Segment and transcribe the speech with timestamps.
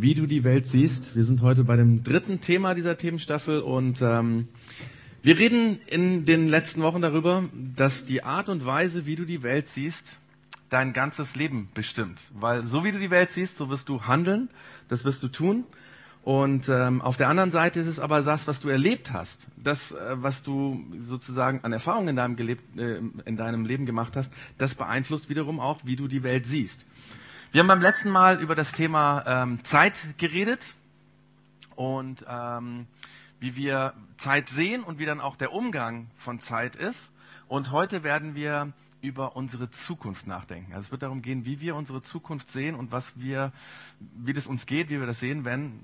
[0.00, 1.16] wie du die Welt siehst.
[1.16, 4.48] Wir sind heute bei dem dritten Thema dieser Themenstaffel und ähm,
[5.22, 9.42] wir reden in den letzten Wochen darüber, dass die Art und Weise, wie du die
[9.42, 10.18] Welt siehst,
[10.68, 12.20] dein ganzes Leben bestimmt.
[12.34, 14.48] Weil so wie du die Welt siehst, so wirst du handeln,
[14.88, 15.64] das wirst du tun.
[16.22, 19.92] Und ähm, auf der anderen Seite ist es aber das, was du erlebt hast, das,
[19.92, 22.38] äh, was du sozusagen an Erfahrungen in
[22.78, 26.84] äh, in deinem Leben gemacht hast, das beeinflusst wiederum auch, wie du die Welt siehst.
[27.52, 30.74] Wir haben beim letzten Mal über das Thema ähm, Zeit geredet
[31.76, 32.86] und ähm,
[33.38, 37.12] wie wir Zeit sehen und wie dann auch der Umgang von Zeit ist.
[37.46, 40.72] Und heute werden wir über unsere Zukunft nachdenken.
[40.74, 43.52] Also es wird darum gehen, wie wir unsere Zukunft sehen und was wir,
[44.00, 45.78] wie das uns geht, wie wir das sehen, wenn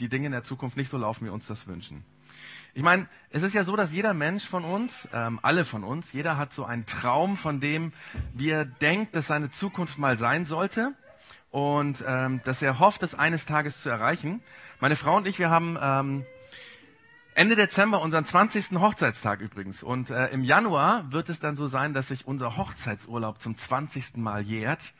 [0.00, 2.02] die Dinge in der Zukunft nicht so laufen, wie wir uns das wünschen.
[2.76, 6.12] Ich meine, es ist ja so, dass jeder Mensch von uns, ähm, alle von uns,
[6.12, 7.92] jeder hat so einen Traum von dem,
[8.32, 10.92] wie er denkt, dass seine Zukunft mal sein sollte
[11.52, 14.42] und ähm, dass er hofft, es eines Tages zu erreichen.
[14.80, 16.26] Meine Frau und ich, wir haben ähm,
[17.36, 18.72] Ende Dezember unseren 20.
[18.80, 19.84] Hochzeitstag übrigens.
[19.84, 24.16] Und äh, im Januar wird es dann so sein, dass sich unser Hochzeitsurlaub zum 20.
[24.16, 24.94] Mal jährt.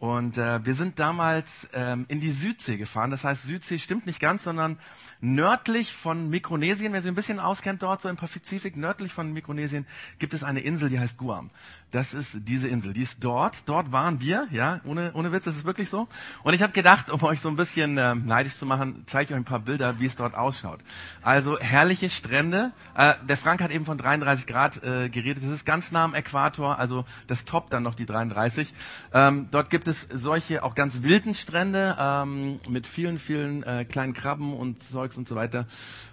[0.00, 3.10] Und äh, wir sind damals ähm, in die Südsee gefahren.
[3.10, 4.78] Das heißt, Südsee stimmt nicht ganz, sondern
[5.20, 9.86] nördlich von Mikronesien, wer sich ein bisschen auskennt dort, so im Pazifik, nördlich von Mikronesien,
[10.18, 11.50] gibt es eine Insel, die heißt Guam.
[11.90, 13.68] Das ist diese Insel, die ist dort.
[13.68, 16.08] Dort waren wir, ja, ohne, ohne Witz, das ist wirklich so.
[16.44, 19.30] Und ich habe gedacht, um euch so ein bisschen äh, neidisch zu machen, zeige ich
[19.32, 20.80] euch ein paar Bilder, wie es dort ausschaut.
[21.20, 22.72] Also herrliche Strände.
[22.94, 25.42] Äh, der Frank hat eben von 33 Grad äh, geredet.
[25.42, 28.72] Das ist ganz nah am Äquator, also das Top dann noch die 33.
[29.12, 34.14] Ähm, dort gibt es solche auch ganz wilden Strände ähm, mit vielen, vielen äh, kleinen
[34.14, 35.66] Krabben und Zeugs und so weiter.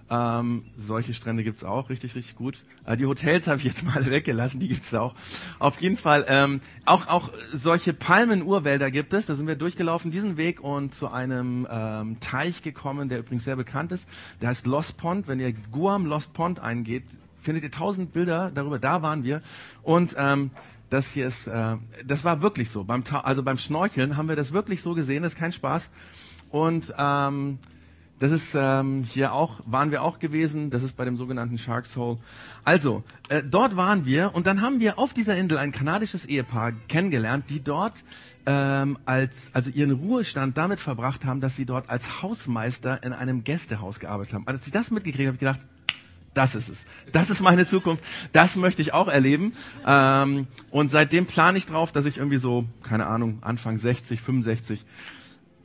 [0.09, 2.63] Ähm, solche Strände gibt's auch, richtig, richtig gut.
[2.85, 5.15] Äh, die Hotels habe ich jetzt mal weggelassen, die gibt's auch.
[5.59, 10.37] Auf jeden Fall, ähm, auch, auch solche Palmenurwälder gibt es, da sind wir durchgelaufen, diesen
[10.37, 14.07] Weg und zu einem ähm, Teich gekommen, der übrigens sehr bekannt ist.
[14.41, 15.27] Der heißt Lost Pond.
[15.27, 17.03] Wenn ihr Guam Lost Pond eingeht,
[17.39, 19.41] findet ihr tausend Bilder darüber, da waren wir.
[19.83, 20.51] Und ähm,
[20.89, 22.83] das hier ist, äh, das war wirklich so.
[22.83, 25.89] Beim, also beim Schnorcheln haben wir das wirklich so gesehen, das ist kein Spaß.
[26.49, 27.59] Und ähm,
[28.19, 30.69] das ist ähm, hier auch, waren wir auch gewesen.
[30.71, 32.17] Das ist bei dem sogenannten Shark's Hole.
[32.63, 36.71] Also, äh, dort waren wir und dann haben wir auf dieser Insel ein kanadisches Ehepaar
[36.87, 38.03] kennengelernt, die dort
[38.47, 43.43] ähm, als, also ihren Ruhestand damit verbracht haben, dass sie dort als Hausmeister in einem
[43.43, 44.47] Gästehaus gearbeitet haben.
[44.47, 45.59] Als ich das mitgekriegt habe, habe ich gedacht,
[46.37, 46.85] das ist es.
[47.11, 48.03] Das ist meine Zukunft.
[48.31, 49.53] Das möchte ich auch erleben.
[49.85, 54.85] Ähm, und seitdem plane ich drauf, dass ich irgendwie so, keine Ahnung, Anfang 60, 65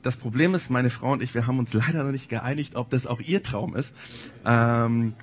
[0.03, 2.91] das Problem ist, meine Frau und ich, wir haben uns leider noch nicht geeinigt, ob
[2.91, 3.95] das auch ihr Traum ist.
[4.45, 5.15] Ähm,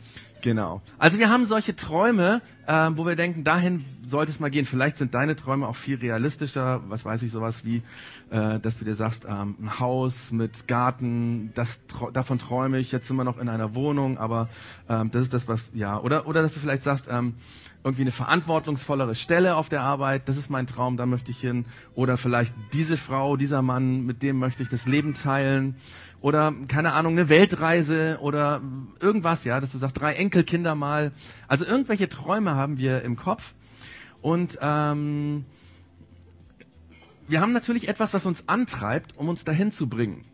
[0.42, 0.82] genau.
[0.98, 4.66] Also wir haben solche Träume, äh, wo wir denken, dahin sollte es mal gehen.
[4.66, 6.82] Vielleicht sind deine Träume auch viel realistischer.
[6.88, 7.84] Was weiß ich, sowas wie,
[8.30, 11.82] äh, dass du dir sagst, ähm, ein Haus mit Garten, das
[12.14, 12.92] davon träume ich.
[12.92, 14.50] Jetzt sind wir noch in einer Wohnung, aber
[14.90, 16.00] ähm, das ist das, was ja.
[16.00, 17.36] Oder oder dass du vielleicht sagst, ähm,
[17.84, 21.66] irgendwie eine verantwortungsvollere Stelle auf der Arbeit, das ist mein Traum, da möchte ich hin.
[21.96, 25.76] Oder vielleicht diese Frau, dieser Mann, mit dem möchte ich das Leben teilen.
[26.22, 28.62] Oder, keine Ahnung, eine Weltreise oder
[29.00, 31.14] irgendwas, ja, dass du sagst, drei Enkelkinder mal.
[31.48, 33.54] Also irgendwelche Träume haben wir im Kopf.
[34.22, 35.46] Und ähm,
[37.28, 40.26] wir haben natürlich etwas, was uns antreibt, um uns dahin zu bringen.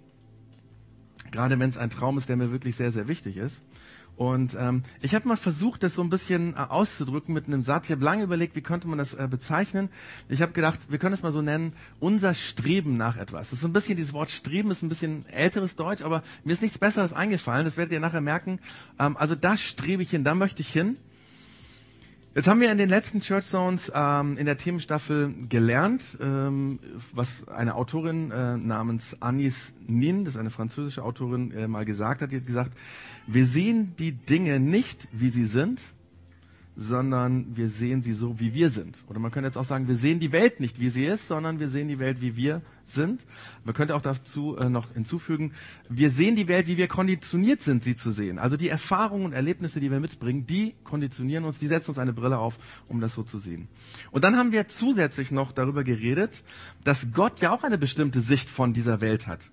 [1.30, 3.62] Gerade wenn es ein Traum ist, der mir wirklich sehr, sehr wichtig ist.
[4.18, 7.86] Und ähm, ich habe mal versucht, das so ein bisschen äh, auszudrücken mit einem Satz.
[7.86, 9.90] Ich habe lange überlegt, wie könnte man das äh, bezeichnen.
[10.30, 13.50] Ich habe gedacht, wir können es mal so nennen, unser Streben nach etwas.
[13.50, 16.62] Das ist ein bisschen, dieses Wort Streben ist ein bisschen älteres Deutsch, aber mir ist
[16.62, 17.66] nichts Besseres eingefallen.
[17.66, 18.60] Das werdet ihr nachher merken.
[19.00, 20.98] Ähm, also da strebe ich hin, da möchte ich hin.
[22.36, 26.80] Jetzt haben wir in den letzten Church Zones ähm, in der Themenstaffel gelernt, ähm,
[27.14, 32.22] was eine Autorin äh, namens Anis Nin, das ist eine französische Autorin, äh, mal gesagt
[32.22, 32.34] hat.
[32.34, 32.74] Die hat gesagt,
[33.26, 35.80] wir sehen die Dinge nicht, wie sie sind,
[36.76, 38.98] sondern wir sehen sie so, wie wir sind.
[39.08, 41.60] Oder man könnte jetzt auch sagen, wir sehen die Welt nicht, wie sie ist, sondern
[41.60, 43.26] wir sehen die Welt, wie wir sind.
[43.64, 45.54] Man könnte auch dazu äh, noch hinzufügen,
[45.90, 48.40] wir sehen die Welt, wie wir konditioniert sind, sie zu sehen.
[48.40, 52.14] Also die Erfahrungen und Erlebnisse, die wir mitbringen, die konditionieren uns, die setzen uns eine
[52.14, 52.58] Brille auf,
[52.88, 53.68] um das so zu sehen.
[54.12, 56.44] Und dann haben wir zusätzlich noch darüber geredet,
[56.84, 59.52] dass Gott ja auch eine bestimmte Sicht von dieser Welt hat.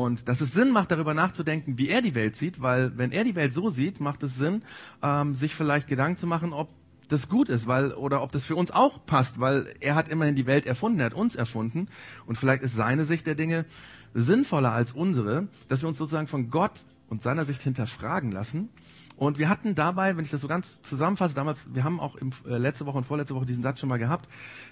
[0.00, 3.24] Und dass es Sinn macht, darüber nachzudenken, wie er die Welt sieht, weil wenn er
[3.24, 4.62] die Welt so sieht, macht es Sinn,
[5.02, 6.68] ähm, sich vielleicht Gedanken zu machen, ob
[7.08, 10.34] das gut ist, weil oder ob das für uns auch passt, weil er hat immerhin
[10.34, 11.88] die Welt erfunden, er hat uns erfunden
[12.26, 13.66] und vielleicht ist seine Sicht der Dinge
[14.14, 16.72] sinnvoller als unsere, dass wir uns sozusagen von Gott
[17.08, 18.70] und seiner Sicht hinterfragen lassen.
[19.16, 22.30] Und wir hatten dabei, wenn ich das so ganz zusammenfasse, damals, wir haben auch im,
[22.46, 24.28] äh, letzte Woche und vorletzte Woche diesen Satz schon mal gehabt,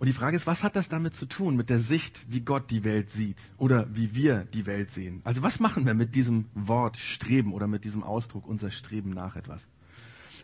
[0.00, 2.70] Und die Frage ist, was hat das damit zu tun, mit der Sicht, wie Gott
[2.70, 5.20] die Welt sieht oder wie wir die Welt sehen?
[5.24, 9.36] Also was machen wir mit diesem Wort Streben oder mit diesem Ausdruck unser Streben nach
[9.36, 9.66] etwas?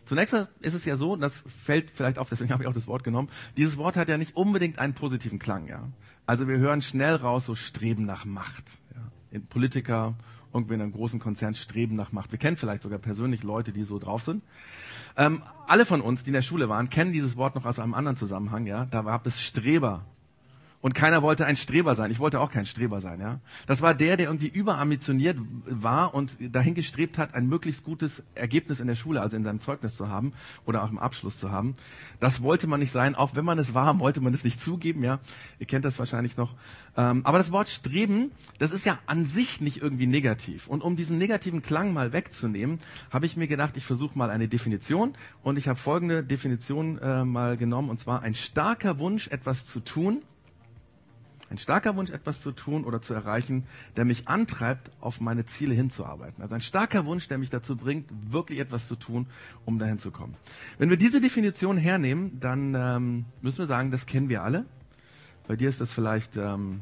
[0.05, 3.03] Zunächst ist es ja so, das fällt vielleicht auf, deswegen habe ich auch das Wort
[3.03, 5.65] genommen, dieses Wort hat ja nicht unbedingt einen positiven Klang.
[5.65, 5.89] Ja?
[6.27, 8.63] Also wir hören schnell raus, so Streben nach Macht.
[8.93, 9.39] Ja?
[9.49, 10.13] Politiker
[10.53, 12.31] irgendwie in einem großen Konzern streben nach Macht.
[12.31, 14.43] Wir kennen vielleicht sogar persönlich Leute, die so drauf sind.
[15.15, 17.93] Ähm, alle von uns, die in der Schule waren, kennen dieses Wort noch aus einem
[17.93, 18.65] anderen Zusammenhang.
[18.65, 20.05] Ja, da gab es Streber
[20.81, 22.11] und keiner wollte ein Streber sein.
[22.11, 23.39] Ich wollte auch kein Streber sein, ja.
[23.65, 28.79] Das war der, der irgendwie überambitioniert war und dahin gestrebt hat, ein möglichst gutes Ergebnis
[28.79, 30.33] in der Schule, also in seinem Zeugnis zu haben
[30.65, 31.75] oder auch im Abschluss zu haben.
[32.19, 33.15] Das wollte man nicht sein.
[33.15, 35.19] Auch wenn man es war, wollte man es nicht zugeben, ja.
[35.59, 36.53] Ihr kennt das wahrscheinlich noch.
[36.95, 40.67] Ähm, aber das Wort Streben, das ist ja an sich nicht irgendwie negativ.
[40.67, 42.79] Und um diesen negativen Klang mal wegzunehmen,
[43.09, 45.15] habe ich mir gedacht, ich versuche mal eine Definition.
[45.41, 49.79] Und ich habe folgende Definition äh, mal genommen, und zwar ein starker Wunsch, etwas zu
[49.79, 50.21] tun,
[51.49, 53.65] ein starker Wunsch, etwas zu tun oder zu erreichen,
[53.95, 56.41] der mich antreibt, auf meine Ziele hinzuarbeiten.
[56.41, 59.27] Also ein starker Wunsch, der mich dazu bringt, wirklich etwas zu tun,
[59.65, 60.35] um dahin zu kommen.
[60.77, 64.65] Wenn wir diese Definition hernehmen, dann ähm, müssen wir sagen, das kennen wir alle.
[65.47, 66.81] Bei dir ist das vielleicht ähm,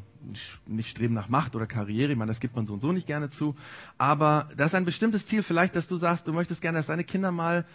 [0.66, 3.06] nicht Streben nach Macht oder Karriere, ich meine, das gibt man so und so nicht
[3.06, 3.56] gerne zu.
[3.98, 7.04] Aber das ist ein bestimmtes Ziel vielleicht, dass du sagst, du möchtest gerne, dass deine
[7.04, 7.66] Kinder mal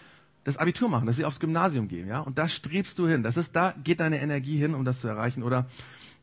[0.44, 2.20] das Abitur machen, dass sie aufs Gymnasium gehen, ja.
[2.20, 3.22] Und da strebst du hin.
[3.22, 5.42] Das ist, da geht deine Energie hin, um das zu erreichen.
[5.42, 5.66] Oder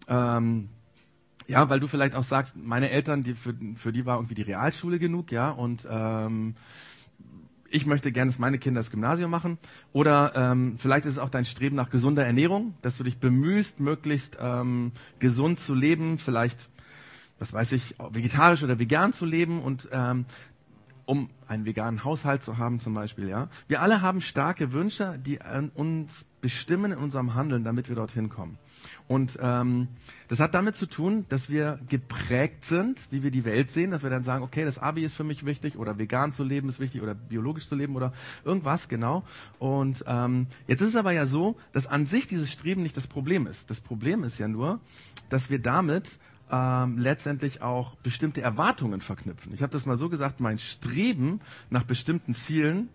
[0.07, 0.69] ähm,
[1.47, 4.41] ja, weil du vielleicht auch sagst, meine Eltern, die für, für die war irgendwie die
[4.41, 6.55] Realschule genug, ja, und ähm,
[7.69, 9.57] ich möchte gerne, dass meine Kinder das Gymnasium machen.
[9.91, 13.79] Oder ähm, vielleicht ist es auch dein Streben nach gesunder Ernährung, dass du dich bemühst,
[13.79, 16.69] möglichst ähm, gesund zu leben, vielleicht,
[17.39, 20.25] was weiß ich, vegetarisch oder vegan zu leben und ähm,
[21.05, 23.29] um einen veganen Haushalt zu haben zum Beispiel.
[23.29, 25.39] Ja, wir alle haben starke Wünsche, die
[25.73, 28.57] uns bestimmen in unserem Handeln, damit wir dorthin kommen.
[29.07, 29.87] Und ähm,
[30.27, 34.03] das hat damit zu tun, dass wir geprägt sind, wie wir die Welt sehen, dass
[34.03, 36.79] wir dann sagen, okay, das Abi ist für mich wichtig oder vegan zu leben ist
[36.79, 38.13] wichtig oder biologisch zu leben oder
[38.43, 39.23] irgendwas, genau.
[39.59, 43.07] Und ähm, jetzt ist es aber ja so, dass an sich dieses Streben nicht das
[43.07, 43.69] Problem ist.
[43.69, 44.81] Das Problem ist ja nur,
[45.29, 46.19] dass wir damit
[46.51, 49.53] ähm, letztendlich auch bestimmte Erwartungen verknüpfen.
[49.53, 52.89] Ich habe das mal so gesagt, mein Streben nach bestimmten Zielen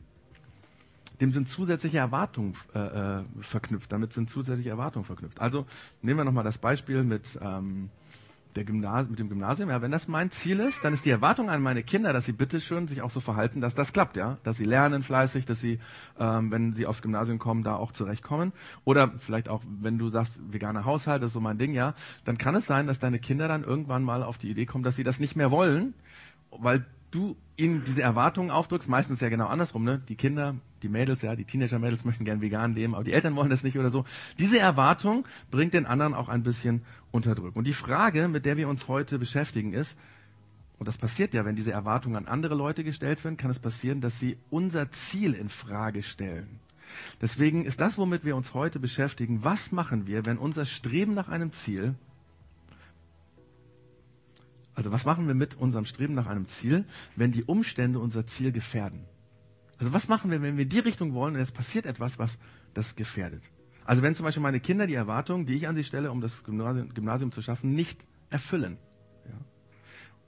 [1.23, 3.93] dem sind zusätzliche Erwartungen äh, äh, verknüpft.
[3.93, 5.41] Damit sind zusätzliche Erwartungen verknüpft.
[5.41, 5.67] Also
[6.03, 7.91] nehmen wir nochmal das Beispiel mit, ähm,
[8.57, 9.71] der Gymnasi mit dem Gymnasium.
[9.71, 12.33] Ja, wenn das mein Ziel ist, dann ist die Erwartung an meine Kinder, dass sie
[12.33, 15.79] bitteschön sich auch so verhalten, dass das klappt, ja, dass sie lernen fleißig, dass sie,
[16.19, 18.53] ähm, wenn sie aufs Gymnasium kommen, da auch zurechtkommen.
[18.85, 22.37] Oder vielleicht auch, wenn du sagst, veganer Haushalt, das ist so mein Ding, ja, dann
[22.37, 25.05] kann es sein, dass deine Kinder dann irgendwann mal auf die Idee kommen, dass sie
[25.05, 25.95] das nicht mehr wollen,
[26.51, 30.03] weil du ihnen diese Erwartungen aufdrückst, meistens ja genau andersrum, ne?
[30.09, 33.51] Die Kinder, die Mädels, ja, die Teenager-Mädels möchten gern vegan leben, aber die Eltern wollen
[33.51, 34.05] das nicht oder so.
[34.39, 37.57] Diese Erwartung bringt den anderen auch ein bisschen unter Druck.
[37.57, 39.99] Und die Frage, mit der wir uns heute beschäftigen, ist,
[40.79, 44.01] und das passiert ja, wenn diese Erwartungen an andere Leute gestellt werden, kann es passieren,
[44.01, 46.61] dass sie unser Ziel in Frage stellen.
[47.21, 51.29] Deswegen ist das, womit wir uns heute beschäftigen, was machen wir, wenn unser Streben nach
[51.29, 51.95] einem Ziel
[54.75, 56.85] also was machen wir mit unserem Streben nach einem Ziel,
[57.17, 59.05] wenn die Umstände unser Ziel gefährden?
[59.83, 62.39] Also was machen wir, wenn wir in die Richtung wollen und es passiert etwas, was
[62.73, 63.43] das gefährdet?
[63.85, 66.45] Also wenn zum Beispiel meine Kinder die Erwartungen, die ich an sie stelle, um das
[66.45, 68.79] Gymnasium, Gymnasium zu schaffen, nicht erfüllen.
[69.27, 69.35] Ja?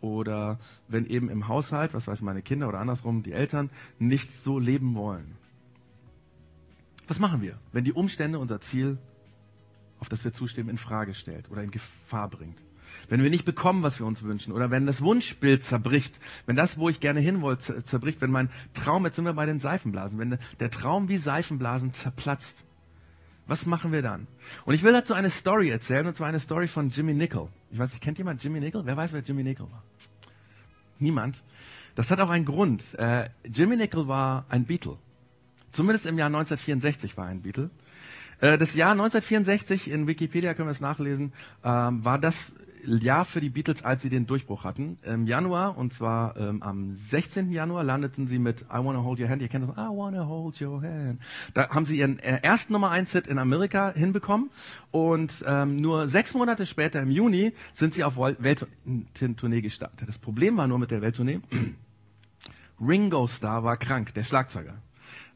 [0.01, 0.59] Oder
[0.89, 3.71] wenn eben im Haushalt, was weiß meine Kinder oder andersrum, die Eltern
[4.01, 5.37] nicht so leben wollen.
[7.07, 8.99] Was machen wir, wenn die Umstände unser Ziel,
[10.01, 12.59] auf das wir zustimmen, in Frage stellt oder in Gefahr bringt?
[13.09, 16.79] Wenn wir nicht bekommen, was wir uns wünschen, oder wenn das Wunschbild zerbricht, wenn das,
[16.79, 20.19] wo ich gerne hin wollte, zerbricht, wenn mein Traum, jetzt sind wir bei den Seifenblasen,
[20.19, 22.65] wenn der Traum wie Seifenblasen zerplatzt,
[23.47, 24.27] was machen wir dann?
[24.65, 27.49] Und ich will dazu eine Story erzählen, und zwar eine Story von Jimmy Nickel.
[27.71, 28.83] Ich weiß nicht, kennt jemand Jimmy Nickel?
[28.87, 29.83] Wer weiß, wer Jimmy Nickel war?
[30.99, 31.43] Niemand.
[31.95, 32.83] Das hat auch einen Grund.
[32.95, 34.97] Äh, Jimmy Nickel war ein Beatle.
[35.73, 37.71] Zumindest im Jahr 1964 war er ein Beatle.
[38.41, 41.33] Äh, das Jahr 1964, in Wikipedia können wir es nachlesen,
[41.65, 42.53] ähm, war das
[42.87, 44.97] Jahr für die Beatles, als sie den Durchbruch hatten.
[45.03, 47.50] Im Januar, und zwar ähm, am 16.
[47.50, 49.43] Januar, landeten sie mit I Wanna Hold Your Hand.
[49.43, 51.21] Ihr kennt das, I Wanna Hold Your Hand.
[51.55, 54.50] Da haben sie ihren äh, ersten Nummer 1 Hit in Amerika hinbekommen.
[54.91, 60.09] Und ähm, nur sechs Monate später, im Juni, sind sie auf Welttournee gestartet.
[60.09, 61.41] Das Problem war nur mit der Welttournee,
[62.81, 64.75] Ringo Starr war krank, der Schlagzeuger.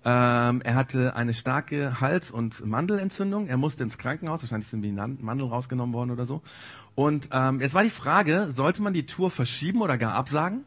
[0.05, 3.49] Ähm, er hatte eine starke Hals- und Mandelentzündung.
[3.49, 4.43] Er musste ins Krankenhaus.
[4.43, 6.43] Wahrscheinlich sind die Mandel rausgenommen worden oder so.
[6.95, 10.65] Und ähm, jetzt war die Frage, sollte man die Tour verschieben oder gar absagen?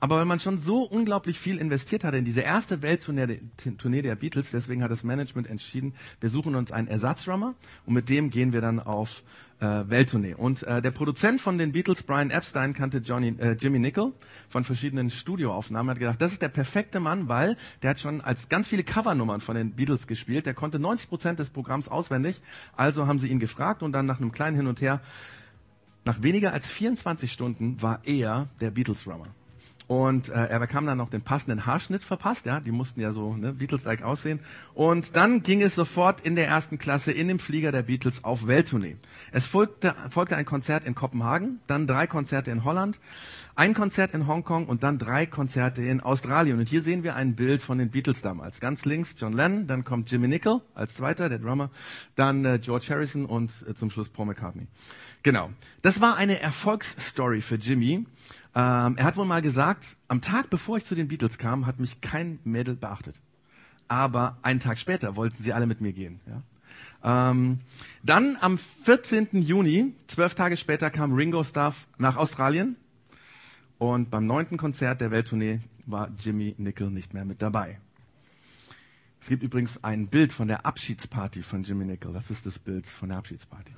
[0.00, 3.40] Aber wenn man schon so unglaublich viel investiert hatte in diese erste Welttournee
[3.78, 7.54] Tournee der Beatles, deswegen hat das Management entschieden, wir suchen uns einen Ersatzrummer
[7.84, 9.22] und mit dem gehen wir dann auf
[9.60, 10.34] äh, Welttournee.
[10.34, 14.12] Und äh, der Produzent von den Beatles, Brian Epstein, kannte Johnny, äh, Jimmy Nickel
[14.48, 15.90] von verschiedenen Studioaufnahmen.
[15.90, 19.40] Hat gedacht, das ist der perfekte Mann, weil der hat schon als ganz viele Covernummern
[19.40, 20.46] von den Beatles gespielt.
[20.46, 22.40] Der konnte 90 Prozent des Programms auswendig.
[22.76, 25.00] Also haben sie ihn gefragt und dann nach einem kleinen Hin und Her,
[26.04, 29.26] nach weniger als 24 Stunden war er der Beatles-Drummer.
[29.88, 33.36] Und äh, er bekam dann noch den passenden Haarschnitt verpasst, ja, die mussten ja so
[33.36, 34.40] ne, Beatles-like aussehen.
[34.74, 38.48] Und dann ging es sofort in der ersten Klasse in dem Flieger der Beatles auf
[38.48, 38.96] Welttournee.
[39.30, 42.98] Es folgte, folgte ein Konzert in Kopenhagen, dann drei Konzerte in Holland,
[43.54, 46.58] ein Konzert in Hongkong und dann drei Konzerte in Australien.
[46.58, 48.58] Und hier sehen wir ein Bild von den Beatles damals.
[48.58, 51.70] Ganz links John Lennon, dann kommt Jimmy Nickel als Zweiter, der Drummer,
[52.16, 54.66] dann äh, George Harrison und äh, zum Schluss Paul McCartney.
[55.22, 55.50] Genau.
[55.82, 58.04] Das war eine Erfolgsstory für Jimmy.
[58.56, 61.78] Ähm, er hat wohl mal gesagt, am Tag bevor ich zu den Beatles kam, hat
[61.78, 63.20] mich kein Mädel beachtet.
[63.86, 66.20] Aber einen Tag später wollten sie alle mit mir gehen.
[66.26, 67.30] Ja?
[67.30, 67.60] Ähm,
[68.02, 69.28] dann am 14.
[69.42, 72.76] Juni, zwölf Tage später, kam Ringo Starr nach Australien.
[73.76, 77.78] Und beim neunten Konzert der Welttournee war Jimmy Nickel nicht mehr mit dabei.
[79.20, 82.14] Es gibt übrigens ein Bild von der Abschiedsparty von Jimmy Nickel.
[82.14, 83.74] Das ist das Bild von der Abschiedsparty.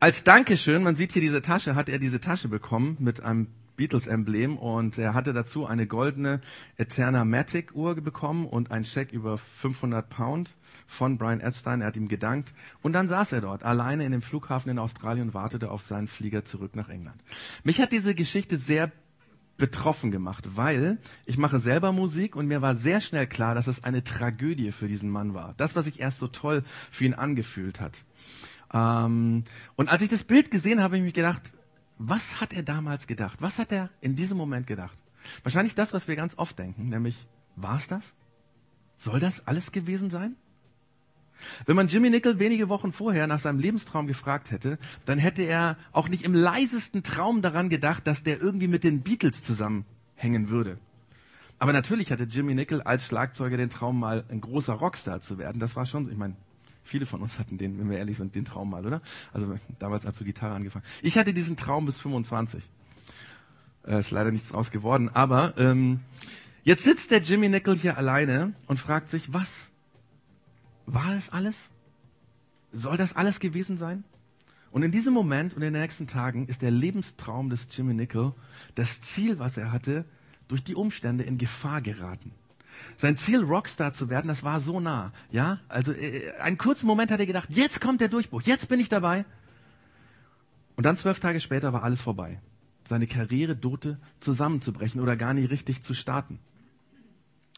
[0.00, 4.56] Als Dankeschön, man sieht hier diese Tasche, hat er diese Tasche bekommen mit einem Beatles-Emblem
[4.56, 6.40] und er hatte dazu eine goldene
[6.76, 10.54] Eterna Matic Uhr bekommen und einen Scheck über 500 Pound
[10.86, 11.80] von Brian Epstein.
[11.80, 15.28] Er hat ihm gedankt und dann saß er dort alleine in dem Flughafen in Australien
[15.28, 17.20] und wartete auf seinen Flieger zurück nach England.
[17.64, 18.92] Mich hat diese Geschichte sehr
[19.56, 23.82] betroffen gemacht, weil ich mache selber Musik und mir war sehr schnell klar, dass es
[23.82, 25.54] eine Tragödie für diesen Mann war.
[25.56, 26.62] Das, was sich erst so toll
[26.92, 28.04] für ihn angefühlt hat.
[28.72, 29.44] Ähm,
[29.76, 31.54] und als ich das Bild gesehen habe, habe ich mich gedacht,
[31.98, 33.40] was hat er damals gedacht?
[33.40, 34.96] Was hat er in diesem Moment gedacht?
[35.42, 38.14] Wahrscheinlich das, was wir ganz oft denken, nämlich, war es das?
[38.96, 40.36] Soll das alles gewesen sein?
[41.66, 45.76] Wenn man Jimmy Nickel wenige Wochen vorher nach seinem Lebenstraum gefragt hätte, dann hätte er
[45.92, 50.78] auch nicht im leisesten Traum daran gedacht, dass der irgendwie mit den Beatles zusammenhängen würde.
[51.60, 55.58] Aber natürlich hatte Jimmy Nickel als Schlagzeuger den Traum, mal ein großer Rockstar zu werden.
[55.60, 56.36] Das war schon, ich meine,
[56.88, 59.02] Viele von uns hatten den, wenn wir ehrlich sind, den Traum mal, oder?
[59.34, 60.86] Also damals als du Gitarre angefangen.
[61.02, 62.66] Ich hatte diesen Traum bis 25.
[63.86, 65.10] Äh, ist leider nichts draus geworden.
[65.10, 66.00] Aber ähm,
[66.64, 69.70] jetzt sitzt der Jimmy Nickel hier alleine und fragt sich, was
[70.86, 71.68] war es alles?
[72.72, 74.02] Soll das alles gewesen sein?
[74.70, 78.32] Und in diesem Moment und in den nächsten Tagen ist der Lebenstraum des Jimmy Nickel,
[78.74, 80.06] das Ziel, was er hatte,
[80.48, 82.32] durch die Umstände in Gefahr geraten.
[82.96, 85.12] Sein Ziel, Rockstar zu werden, das war so nah.
[85.30, 88.80] Ja, also äh, einen kurzen Moment hat er gedacht, jetzt kommt der Durchbruch, jetzt bin
[88.80, 89.24] ich dabei.
[90.76, 92.40] Und dann zwölf Tage später war alles vorbei.
[92.88, 96.38] Seine Karriere drohte zusammenzubrechen oder gar nicht richtig zu starten.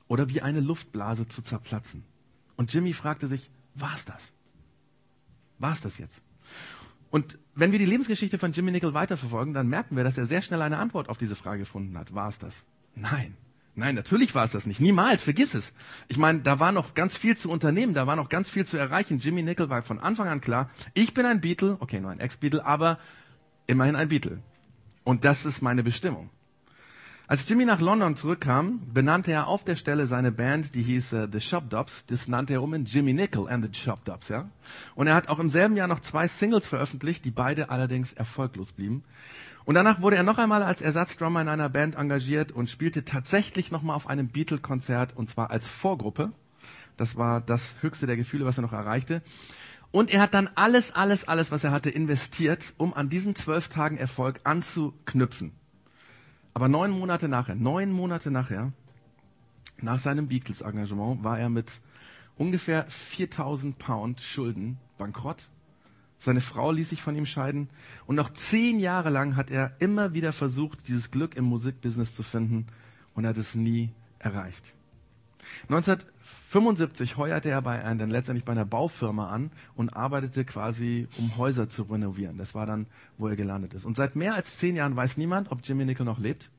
[0.08, 2.02] Oder wie eine Luftblase zu zerplatzen.
[2.56, 4.32] Und Jimmy fragte sich, war es das?
[5.58, 6.20] War es das jetzt?
[7.10, 10.42] Und wenn wir die Lebensgeschichte von Jimmy Nickel weiterverfolgen, dann merken wir, dass er sehr
[10.42, 12.14] schnell eine Antwort auf diese Frage gefunden hat.
[12.14, 12.64] War es das?
[12.94, 13.36] Nein.
[13.74, 14.80] Nein, natürlich war es das nicht.
[14.80, 15.72] Niemals, vergiss es.
[16.08, 18.76] Ich meine, da war noch ganz viel zu unternehmen, da war noch ganz viel zu
[18.76, 19.18] erreichen.
[19.18, 22.64] Jimmy Nickel war von Anfang an klar, ich bin ein Beatle, okay, nur ein Ex-Beatle,
[22.64, 22.98] aber
[23.66, 24.40] immerhin ein Beatle.
[25.04, 26.30] Und das ist meine Bestimmung.
[27.30, 31.28] Als Jimmy nach London zurückkam, benannte er auf der Stelle seine Band, die hieß uh,
[31.30, 32.04] The Shop Dops.
[32.06, 34.50] Das nannte er um in Jimmy Nickel and the Shop Dops, ja.
[34.96, 38.72] Und er hat auch im selben Jahr noch zwei Singles veröffentlicht, die beide allerdings erfolglos
[38.72, 39.04] blieben.
[39.64, 43.70] Und danach wurde er noch einmal als Ersatzdrummer in einer Band engagiert und spielte tatsächlich
[43.70, 46.32] nochmal auf einem Beatle-Konzert und zwar als Vorgruppe.
[46.96, 49.22] Das war das höchste der Gefühle, was er noch erreichte.
[49.92, 53.68] Und er hat dann alles, alles, alles, was er hatte, investiert, um an diesen zwölf
[53.68, 55.52] Tagen Erfolg anzuknüpfen.
[56.54, 58.72] Aber neun Monate nachher, neun Monate nachher,
[59.80, 61.80] nach seinem Beatles-Engagement, war er mit
[62.36, 65.48] ungefähr 4000 Pound Schulden bankrott
[66.20, 67.70] seine Frau ließ sich von ihm scheiden.
[68.06, 72.22] Und noch zehn Jahre lang hat er immer wieder versucht, dieses Glück im Musikbusiness zu
[72.22, 72.66] finden.
[73.14, 74.74] Und hat es nie erreicht.
[75.64, 81.68] 1975 heuerte er bei, dann letztendlich bei einer Baufirma an und arbeitete quasi, um Häuser
[81.68, 82.36] zu renovieren.
[82.36, 82.86] Das war dann,
[83.16, 83.86] wo er gelandet ist.
[83.86, 86.50] Und seit mehr als zehn Jahren weiß niemand, ob Jimmy Nickel noch lebt.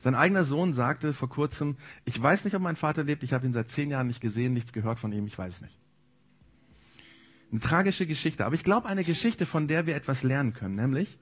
[0.00, 3.46] Sein eigener Sohn sagte vor kurzem, ich weiß nicht, ob mein Vater lebt, ich habe
[3.46, 5.78] ihn seit zehn Jahren nicht gesehen, nichts gehört von ihm, ich weiß nicht.
[7.50, 11.18] Eine tragische Geschichte, aber ich glaube eine Geschichte, von der wir etwas lernen können, nämlich,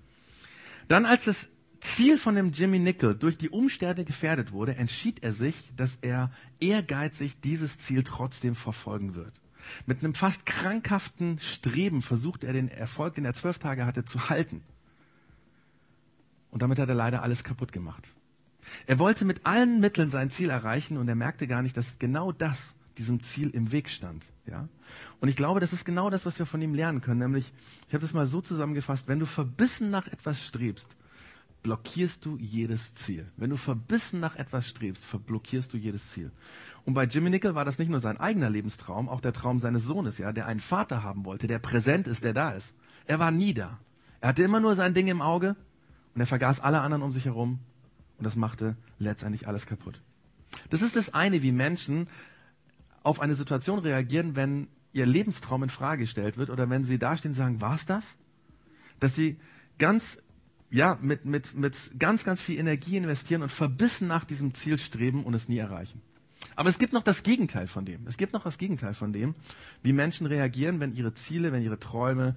[0.89, 1.49] dann als das
[1.81, 6.31] Ziel von dem Jimmy Nickel durch die Umstände gefährdet wurde, entschied er sich, dass er
[6.61, 9.41] ehrgeizig dieses Ziel trotzdem verfolgen wird.
[9.87, 14.29] Mit einem fast krankhaften Streben versucht er den Erfolg, den er zwölf Tage hatte, zu
[14.29, 14.63] halten.
[16.51, 18.07] Und damit hat er leider alles kaputt gemacht.
[18.87, 22.31] Er wollte mit allen Mitteln sein Ziel erreichen und er merkte gar nicht, dass genau
[22.31, 24.25] das diesem Ziel im Weg stand.
[24.47, 24.69] Ja?
[25.21, 27.21] Und ich glaube, das ist genau das, was wir von ihm lernen können.
[27.21, 27.53] Nämlich,
[27.89, 30.89] ich habe das mal so zusammengefasst, wenn du verbissen nach etwas strebst,
[31.63, 33.31] blockierst du jedes Ziel.
[33.37, 36.33] Wenn du verbissen nach etwas strebst, verblockierst du jedes Ziel.
[36.85, 39.85] Und bei Jimmy Nickel war das nicht nur sein eigener Lebenstraum, auch der Traum seines
[39.85, 42.75] Sohnes, ja, der einen Vater haben wollte, der präsent ist, der da ist.
[43.07, 43.79] Er war nie da.
[44.21, 45.57] Er hatte immer nur sein Ding im Auge
[46.15, 47.61] und er vergaß alle anderen um sich herum
[48.19, 50.01] und das machte letztendlich alles kaputt.
[50.71, 52.09] Das ist das eine, wie Menschen
[53.03, 57.33] auf eine Situation reagieren, wenn ihr Lebenstraum in Frage gestellt wird oder wenn sie dastehen
[57.33, 58.17] und sagen, war's das?
[59.01, 59.39] Dass sie
[59.79, 60.19] ganz
[60.71, 65.25] ja, mit, mit, mit ganz, ganz viel Energie investieren und verbissen nach diesem Ziel streben
[65.25, 66.01] und es nie erreichen.
[66.57, 68.07] Aber es gibt noch das Gegenteil von dem.
[68.07, 69.35] Es gibt noch das Gegenteil von dem,
[69.83, 72.37] wie Menschen reagieren, wenn ihre Ziele, wenn ihre Träume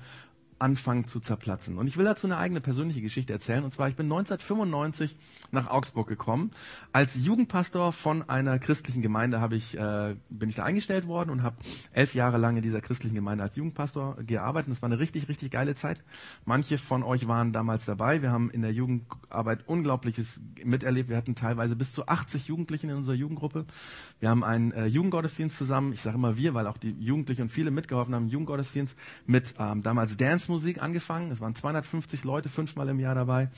[0.58, 1.78] anfangen zu zerplatzen.
[1.78, 3.64] Und ich will dazu eine eigene persönliche Geschichte erzählen.
[3.64, 5.18] Und zwar, ich bin 1995
[5.52, 6.52] nach Augsburg gekommen.
[6.94, 11.44] Als Jugendpastor von einer christlichen Gemeinde habe ich, äh, bin ich da eingestellt worden und
[11.44, 11.58] habe
[11.92, 14.68] elf Jahre lang in dieser christlichen Gemeinde als Jugendpastor gearbeitet.
[14.68, 16.04] Und das war eine richtig, richtig geile Zeit.
[16.46, 18.22] Manche von euch waren damals dabei.
[18.22, 21.10] Wir haben in der Jugendarbeit Unglaubliches miterlebt.
[21.10, 23.66] Wir hatten teilweise bis zu 80 Jugendlichen in unserer Jugendgruppe.
[24.22, 25.92] Wir haben einen äh, Jugendgottesdienst zusammen.
[25.92, 28.30] Ich sage immer wir, weil auch die Jugendlichen und viele mitgeholfen haben.
[28.30, 31.32] Jugendgottesdienst mit ähm, damals Dance Dance-Musik angefangen.
[31.32, 33.50] Es waren 250 Leute fünfmal im Jahr dabei.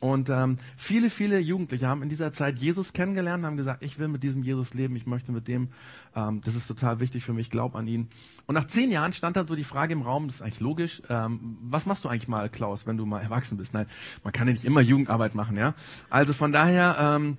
[0.00, 4.06] Und ähm, viele, viele Jugendliche haben in dieser Zeit Jesus kennengelernt, haben gesagt, ich will
[4.06, 5.70] mit diesem Jesus leben, ich möchte mit dem,
[6.14, 8.08] ähm, das ist total wichtig für mich, glaub an ihn.
[8.46, 11.02] Und nach zehn Jahren stand dann so die Frage im Raum, das ist eigentlich logisch,
[11.08, 13.74] ähm, was machst du eigentlich mal, Klaus, wenn du mal erwachsen bist?
[13.74, 13.86] Nein,
[14.22, 15.74] man kann ja nicht immer Jugendarbeit machen, ja.
[16.10, 17.36] Also von daher ähm,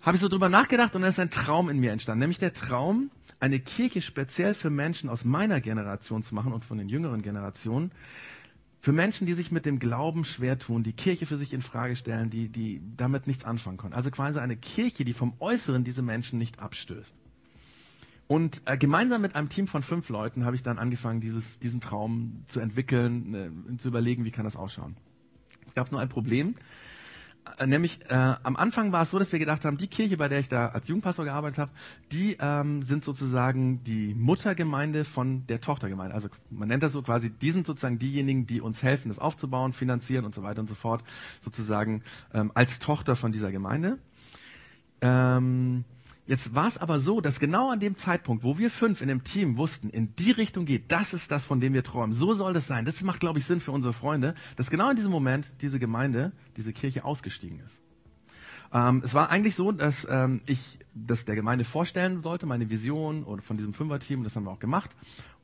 [0.00, 2.54] habe ich so drüber nachgedacht und dann ist ein Traum in mir entstanden, nämlich der
[2.54, 7.20] Traum, eine Kirche speziell für Menschen aus meiner Generation zu machen und von den jüngeren
[7.20, 7.92] Generationen,
[8.80, 11.96] für Menschen, die sich mit dem Glauben schwer tun, die Kirche für sich in Frage
[11.96, 13.94] stellen, die, die damit nichts anfangen können.
[13.94, 17.14] Also quasi eine Kirche, die vom Äußeren diese Menschen nicht abstößt.
[18.28, 21.80] Und äh, gemeinsam mit einem Team von fünf Leuten habe ich dann angefangen, dieses, diesen
[21.80, 24.96] Traum zu entwickeln, äh, zu überlegen, wie kann das ausschauen.
[25.66, 26.54] Es gab nur ein Problem.
[27.58, 30.28] Äh, nämlich äh, am Anfang war es so, dass wir gedacht haben, die Kirche, bei
[30.28, 31.70] der ich da als Jugendpastor gearbeitet habe,
[32.12, 36.14] die ähm, sind sozusagen die Muttergemeinde von der Tochtergemeinde.
[36.14, 39.72] Also man nennt das so quasi, die sind sozusagen diejenigen, die uns helfen, das aufzubauen,
[39.72, 41.02] finanzieren und so weiter und so fort,
[41.42, 42.02] sozusagen
[42.34, 43.98] ähm, als Tochter von dieser Gemeinde.
[45.00, 45.84] Ähm,
[46.28, 49.24] Jetzt war es aber so, dass genau an dem Zeitpunkt, wo wir fünf in dem
[49.24, 52.12] Team wussten, in die Richtung geht, das ist das, von dem wir träumen.
[52.12, 52.84] So soll das sein.
[52.84, 56.32] Das macht, glaube ich, Sinn für unsere Freunde, dass genau in diesem Moment diese Gemeinde,
[56.58, 57.80] diese Kirche ausgestiegen ist.
[58.74, 63.24] Ähm, es war eigentlich so, dass ähm, ich das der Gemeinde vorstellen sollte, meine Vision
[63.24, 64.94] oder von diesem Fünfer-Team, das haben wir auch gemacht.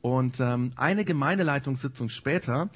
[0.01, 2.69] Und ähm, eine Gemeindeleitungssitzung später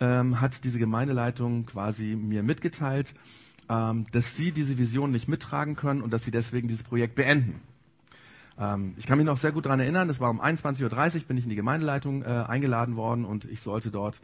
[0.00, 3.14] ähm, hat diese Gemeindeleitung quasi mir mitgeteilt,
[3.72, 7.62] ähm, dass sie diese Vision nicht mittragen können und dass sie deswegen dieses Projekt beenden.
[8.58, 10.82] Ähm, ich kann mich noch sehr gut daran erinnern, das war um 21.30
[11.14, 14.20] Uhr, bin ich in die Gemeindeleitung äh, eingeladen worden und ich sollte dort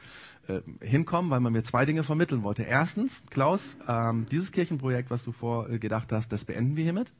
[0.48, 2.62] äh, hinkommen, weil man mir zwei Dinge vermitteln wollte.
[2.62, 7.12] Erstens, Klaus, ähm, dieses Kirchenprojekt, was du vorgedacht hast, das beenden wir hiermit.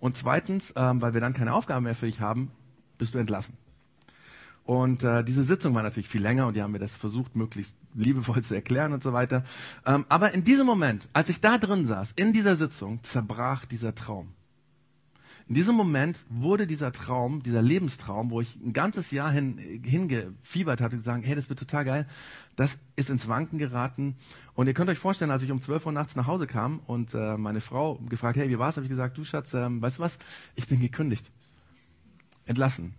[0.00, 2.50] Und zweitens, ähm, weil wir dann keine Aufgaben mehr für dich haben,
[2.98, 3.56] bist du entlassen.
[4.70, 7.76] Und äh, diese Sitzung war natürlich viel länger und die haben mir das versucht, möglichst
[7.92, 9.42] liebevoll zu erklären und so weiter.
[9.84, 13.96] Ähm, aber in diesem Moment, als ich da drin saß, in dieser Sitzung, zerbrach dieser
[13.96, 14.28] Traum.
[15.48, 20.80] In diesem Moment wurde dieser Traum, dieser Lebenstraum, wo ich ein ganzes Jahr hin, hingefiebert
[20.80, 22.06] hatte, zu sagen, hey, das wird total geil,
[22.54, 24.14] das ist ins Wanken geraten.
[24.54, 27.12] Und ihr könnt euch vorstellen, als ich um 12 Uhr nachts nach Hause kam und
[27.12, 30.02] äh, meine Frau gefragt, hey, wie war's, habe ich gesagt, du Schatz, ähm, weißt du
[30.02, 30.16] was,
[30.54, 31.28] ich bin gekündigt.
[32.46, 32.94] Entlassen.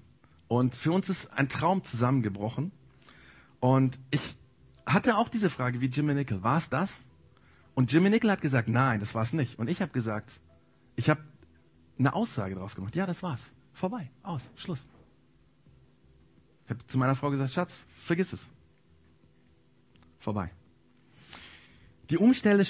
[0.51, 2.73] Und für uns ist ein Traum zusammengebrochen.
[3.61, 4.35] Und ich
[4.85, 6.43] hatte auch diese Frage wie Jimmy Nickel.
[6.43, 7.05] War es das?
[7.73, 9.57] Und Jimmy Nickel hat gesagt, nein, das war es nicht.
[9.59, 10.41] Und ich habe gesagt,
[10.97, 11.23] ich habe
[11.97, 12.97] eine Aussage daraus gemacht.
[12.97, 13.49] Ja, das war's.
[13.71, 14.11] Vorbei.
[14.23, 14.51] Aus.
[14.57, 14.85] Schluss.
[16.65, 18.45] Ich habe zu meiner Frau gesagt, Schatz, vergiss es.
[20.19, 20.51] Vorbei.
[22.11, 22.65] Die Umstände,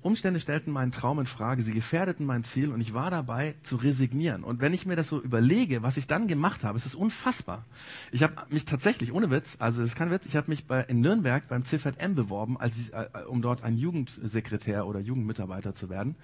[0.00, 3.76] Umstände stellten meinen Traum in Frage, sie gefährdeten mein Ziel und ich war dabei zu
[3.76, 4.42] resignieren.
[4.42, 7.66] Und wenn ich mir das so überlege, was ich dann gemacht habe, es ist unfassbar.
[8.10, 10.80] Ich habe mich tatsächlich, ohne Witz, also das ist kein Witz, ich habe mich bei,
[10.80, 15.90] in Nürnberg beim CVM beworben, als ich, äh, um dort ein Jugendsekretär oder Jugendmitarbeiter zu
[15.90, 16.16] werden.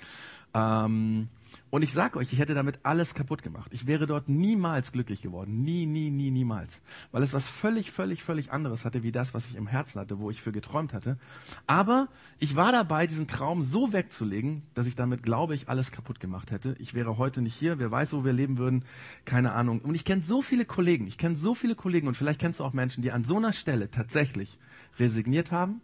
[0.55, 1.29] Ähm,
[1.71, 3.71] und ich sage euch, ich hätte damit alles kaputt gemacht.
[3.73, 5.63] Ich wäre dort niemals glücklich geworden.
[5.63, 6.83] Nie, nie, nie, niemals.
[7.13, 10.19] Weil es was völlig, völlig, völlig anderes hatte, wie das, was ich im Herzen hatte,
[10.19, 11.19] wo ich für geträumt hatte.
[11.67, 16.21] Aber ich war dabei, diesen Traum so wegzulegen, dass ich damit, glaube ich, alles kaputt
[16.21, 16.77] gemacht hätte.
[16.79, 17.79] Ich wäre heute nicht hier.
[17.79, 18.85] Wer weiß, wo wir leben würden.
[19.25, 19.81] Keine Ahnung.
[19.81, 21.07] Und ich kenne so viele Kollegen.
[21.07, 23.53] Ich kenne so viele Kollegen und vielleicht kennst du auch Menschen, die an so einer
[23.53, 24.59] Stelle tatsächlich
[24.99, 25.81] resigniert haben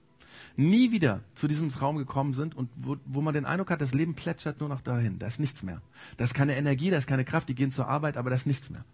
[0.59, 3.95] nie wieder zu diesem Traum gekommen sind und wo, wo man den Eindruck hat, das
[3.95, 5.19] Leben plätschert nur noch dahin.
[5.19, 5.81] Da ist nichts mehr.
[6.17, 8.47] Da ist keine Energie, da ist keine Kraft, die gehen zur Arbeit, aber da ist
[8.47, 8.85] nichts mehr.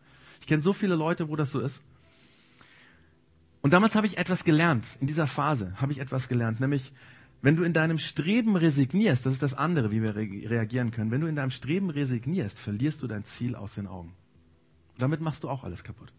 [0.40, 1.80] Ich kenne so viele Leute, wo das so ist.
[3.62, 4.86] Und damals habe ich etwas gelernt.
[5.00, 6.92] In dieser Phase habe ich etwas gelernt, nämlich
[7.40, 11.10] wenn du in deinem Streben resignierst, das ist das andere, wie wir re reagieren können.
[11.10, 14.14] Wenn du in deinem Streben resignierst, verlierst du dein Ziel aus den Augen.
[14.98, 16.12] Damit machst du auch alles kaputt.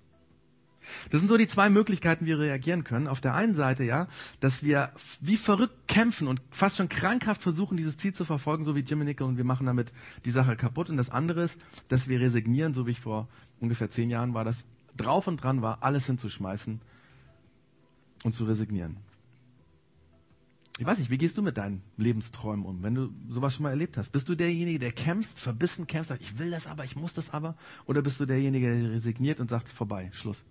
[1.10, 3.08] Das sind so die zwei Möglichkeiten, wie wir reagieren können.
[3.08, 4.08] Auf der einen Seite ja,
[4.40, 8.76] dass wir wie verrückt kämpfen und fast schon krankhaft versuchen, dieses Ziel zu verfolgen, so
[8.76, 9.92] wie Jimmy Nickel, und wir machen damit
[10.26, 10.90] die Sache kaputt.
[10.90, 13.28] Und das andere ist, dass wir resignieren, so wie ich vor
[13.60, 14.66] ungefähr zehn Jahren war, das
[14.98, 16.82] drauf und dran war, alles hinzuschmeißen
[18.24, 18.98] und zu resignieren.
[20.78, 23.70] Ich weiß nicht, wie gehst du mit deinen Lebensträumen um, wenn du sowas schon mal
[23.70, 24.12] erlebt hast?
[24.12, 27.30] Bist du derjenige, der kämpft, verbissen kämpft, sagt, ich will das aber, ich muss das
[27.30, 27.56] aber?
[27.86, 30.44] Oder bist du derjenige, der resigniert und sagt, vorbei, Schluss?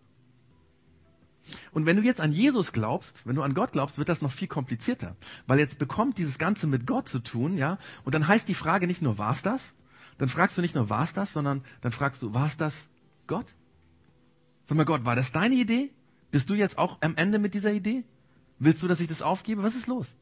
[1.73, 4.33] Und wenn du jetzt an Jesus glaubst, wenn du an Gott glaubst, wird das noch
[4.33, 5.17] viel komplizierter.
[5.47, 7.79] Weil jetzt bekommt dieses Ganze mit Gott zu tun, ja.
[8.05, 9.75] Und dann heißt die Frage nicht nur, war's das?
[10.19, 12.89] Dann fragst du nicht nur, war's das, sondern dann fragst du, war's das
[13.27, 13.55] Gott?
[14.67, 15.91] Sag mal, Gott, war das deine Idee?
[16.31, 18.05] Bist du jetzt auch am Ende mit dieser Idee?
[18.59, 19.63] Willst du, dass ich das aufgebe?
[19.63, 20.17] Was ist los?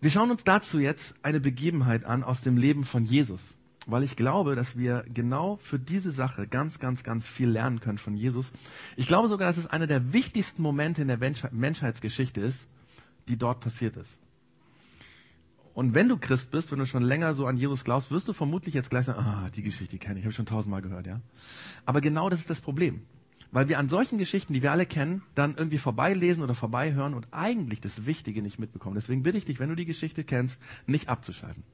[0.00, 3.54] Wir schauen uns dazu jetzt eine Begebenheit an aus dem Leben von Jesus
[3.90, 7.98] weil ich glaube, dass wir genau für diese Sache ganz, ganz, ganz viel lernen können
[7.98, 8.52] von Jesus.
[8.96, 11.18] Ich glaube sogar, dass es einer der wichtigsten Momente in der
[11.50, 12.68] Menschheitsgeschichte ist,
[13.28, 14.18] die dort passiert ist.
[15.72, 18.32] Und wenn du Christ bist, wenn du schon länger so an Jesus glaubst, wirst du
[18.32, 21.20] vermutlich jetzt gleich sagen, ah, die Geschichte kenne ich, habe ich schon tausendmal gehört, ja.
[21.86, 23.02] Aber genau das ist das Problem.
[23.52, 27.28] Weil wir an solchen Geschichten, die wir alle kennen, dann irgendwie vorbeilesen oder vorbeihören und
[27.32, 28.94] eigentlich das Wichtige nicht mitbekommen.
[28.94, 31.64] Deswegen bitte ich dich, wenn du die Geschichte kennst, nicht abzuschalten.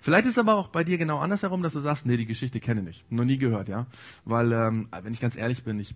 [0.00, 2.60] Vielleicht ist es aber auch bei dir genau andersherum, dass du sagst, nee, die Geschichte
[2.60, 3.86] kenne ich noch nie gehört, ja.
[4.24, 5.94] Weil, ähm, wenn ich ganz ehrlich bin, ich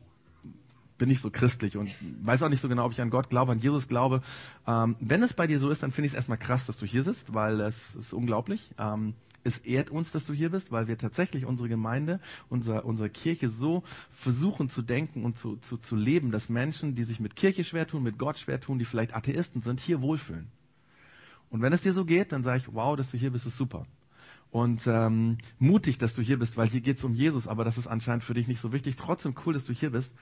[0.98, 1.90] bin nicht so christlich und
[2.22, 4.22] weiß auch nicht so genau, ob ich an Gott glaube, an Jesus glaube.
[4.66, 6.86] Ähm, wenn es bei dir so ist, dann finde ich es erstmal krass, dass du
[6.86, 8.70] hier sitzt, weil es ist unglaublich.
[8.78, 13.10] Ähm, es ehrt uns, dass du hier bist, weil wir tatsächlich unsere Gemeinde, unser, unsere
[13.10, 17.36] Kirche so versuchen zu denken und zu, zu, zu leben, dass Menschen, die sich mit
[17.36, 20.48] Kirche schwer tun, mit Gott schwer tun, die vielleicht Atheisten sind, hier wohlfühlen.
[21.50, 23.56] Und wenn es dir so geht, dann sage ich, wow, dass du hier bist, ist
[23.56, 23.86] super.
[24.50, 27.78] Und ähm, mutig, dass du hier bist, weil hier geht es um Jesus, aber das
[27.78, 28.96] ist anscheinend für dich nicht so wichtig.
[28.96, 30.14] Trotzdem cool, dass du hier bist.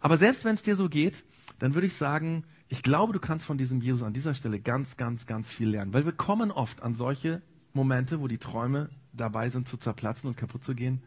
[0.00, 1.24] Aber selbst wenn es dir so geht,
[1.58, 4.96] dann würde ich sagen, ich glaube, du kannst von diesem Jesus an dieser Stelle ganz,
[4.96, 5.92] ganz, ganz viel lernen.
[5.92, 10.36] Weil wir kommen oft an solche Momente, wo die Träume dabei sind zu zerplatzen und
[10.36, 11.02] kaputt zu gehen.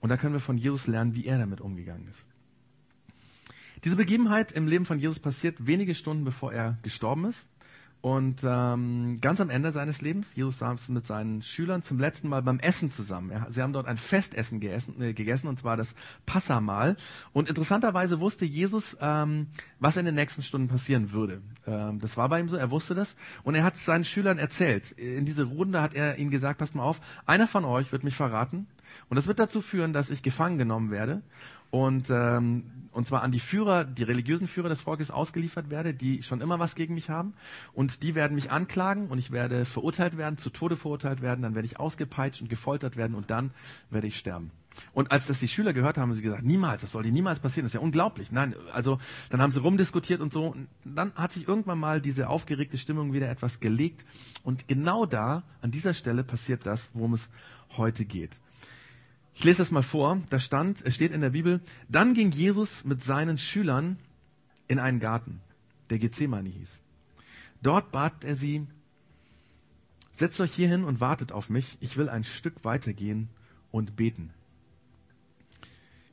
[0.00, 2.26] Und da können wir von Jesus lernen, wie er damit umgegangen ist.
[3.84, 7.46] Diese Begebenheit im Leben von Jesus passiert wenige Stunden bevor er gestorben ist.
[8.00, 12.42] Und ähm, ganz am Ende seines Lebens, Jesus saß mit seinen Schülern zum letzten Mal
[12.42, 13.30] beim Essen zusammen.
[13.30, 16.96] Er, sie haben dort ein Festessen gegessen, äh, gegessen, und zwar das Passamal.
[17.32, 19.48] Und interessanterweise wusste Jesus, ähm,
[19.80, 21.42] was in den nächsten Stunden passieren würde.
[21.66, 23.16] Ähm, das war bei ihm so, er wusste das.
[23.42, 24.92] Und er hat es seinen Schülern erzählt.
[24.92, 28.14] In diese Runde hat er ihnen gesagt, passt mal auf, einer von euch wird mich
[28.14, 28.68] verraten.
[29.08, 31.22] Und das wird dazu führen, dass ich gefangen genommen werde
[31.70, 36.22] und, ähm, und zwar an die Führer, die religiösen Führer des Volkes ausgeliefert werde, die
[36.22, 37.34] schon immer was gegen mich haben.
[37.72, 41.54] Und die werden mich anklagen und ich werde verurteilt werden, zu Tode verurteilt werden, dann
[41.54, 43.50] werde ich ausgepeitscht und gefoltert werden und dann
[43.90, 44.50] werde ich sterben.
[44.92, 47.40] Und als das die Schüler gehört haben, haben sie gesagt, niemals, das soll dir niemals
[47.40, 48.30] passieren, das ist ja unglaublich.
[48.32, 48.98] Nein, also
[49.30, 50.46] dann haben sie rumdiskutiert und so.
[50.46, 54.04] Und dann hat sich irgendwann mal diese aufgeregte Stimmung wieder etwas gelegt.
[54.44, 57.28] Und genau da, an dieser Stelle passiert das, worum es
[57.76, 58.38] heute geht.
[59.38, 60.20] Ich lese das mal vor.
[60.30, 63.96] Da stand, es steht in der Bibel, dann ging Jesus mit seinen Schülern
[64.66, 65.40] in einen Garten,
[65.90, 66.80] der Gethsemane hieß.
[67.62, 68.66] Dort bat er sie,
[70.12, 71.78] setzt euch hier hin und wartet auf mich.
[71.78, 73.28] Ich will ein Stück weitergehen
[73.70, 74.30] und beten.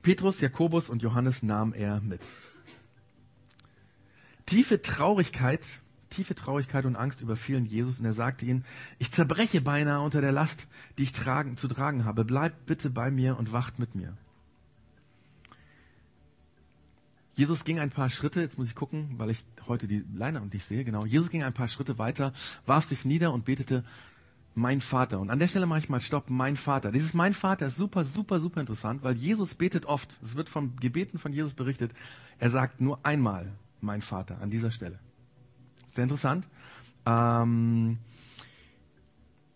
[0.04, 2.22] Petrus, Jakobus und Johannes nahm er mit.
[4.46, 8.64] Tiefe Traurigkeit Tiefe Traurigkeit und Angst überfielen Jesus und er sagte ihnen,
[9.00, 12.26] ich zerbreche beinahe unter der Last, die ich tragen, zu tragen habe.
[12.26, 14.16] Bleibt bitte bei mir und wacht mit mir.
[17.36, 20.66] Jesus ging ein paar Schritte, jetzt muss ich gucken, weil ich heute die Leinwand nicht
[20.66, 21.06] sehe, genau.
[21.06, 22.32] Jesus ging ein paar Schritte weiter,
[22.66, 23.84] warf sich nieder und betete,
[24.56, 25.20] mein Vater.
[25.20, 26.92] Und an der Stelle mache ich mal Stopp, mein Vater.
[26.92, 30.18] Dieses mein Vater ist super, super, super interessant, weil Jesus betet oft.
[30.24, 31.92] Es wird von Gebeten von Jesus berichtet.
[32.40, 34.98] Er sagt nur einmal mein Vater an dieser Stelle.
[35.96, 36.46] Sehr interessant.
[37.06, 37.98] Ähm,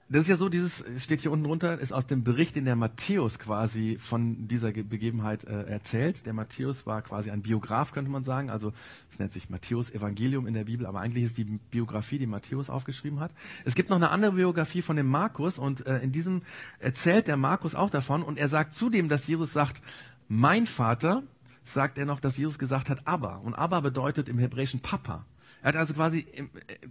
[0.07, 2.77] das ist ja so, dieses steht hier unten drunter, ist aus dem Bericht, den der
[2.77, 6.25] Matthäus quasi von dieser Begebenheit äh, erzählt.
[6.25, 8.49] Der Matthäus war quasi ein Biograf, könnte man sagen.
[8.49, 8.71] Also
[9.11, 12.69] es nennt sich Matthäus Evangelium in der Bibel, aber eigentlich ist die Biografie, die Matthäus
[12.69, 13.31] aufgeschrieben hat.
[13.65, 16.41] Es gibt noch eine andere Biografie von dem Markus und äh, in diesem
[16.79, 19.81] erzählt der Markus auch davon und er sagt zudem, dass Jesus sagt,
[20.29, 21.21] mein Vater,
[21.65, 23.41] sagt er noch, dass Jesus gesagt hat, aber.
[23.41, 25.25] Und aber bedeutet im Hebräischen Papa.
[25.61, 26.45] Er hat also quasi äh,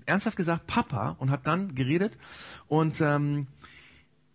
[0.07, 2.19] ernsthaft gesagt Papa und hat dann geredet
[2.67, 3.47] und ähm,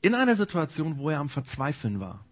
[0.02, 2.26] in einer Situation, wo er am Verzweifeln war.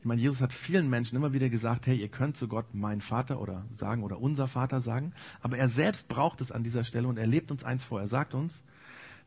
[0.00, 3.00] Ich meine, Jesus hat vielen Menschen immer wieder gesagt, hey, ihr könnt zu Gott mein
[3.00, 7.08] Vater oder sagen oder unser Vater sagen, aber er selbst braucht es an dieser Stelle
[7.08, 8.00] und er lebt uns eins vor.
[8.00, 8.62] Er sagt uns,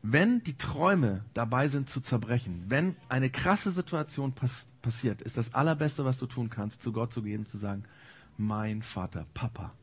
[0.02, 5.52] wenn die Träume dabei sind zu zerbrechen, wenn eine krasse Situation pass passiert, ist das
[5.52, 7.84] allerbeste, was du tun kannst, zu Gott zu gehen und zu sagen,
[8.38, 9.74] mein Vater, Papa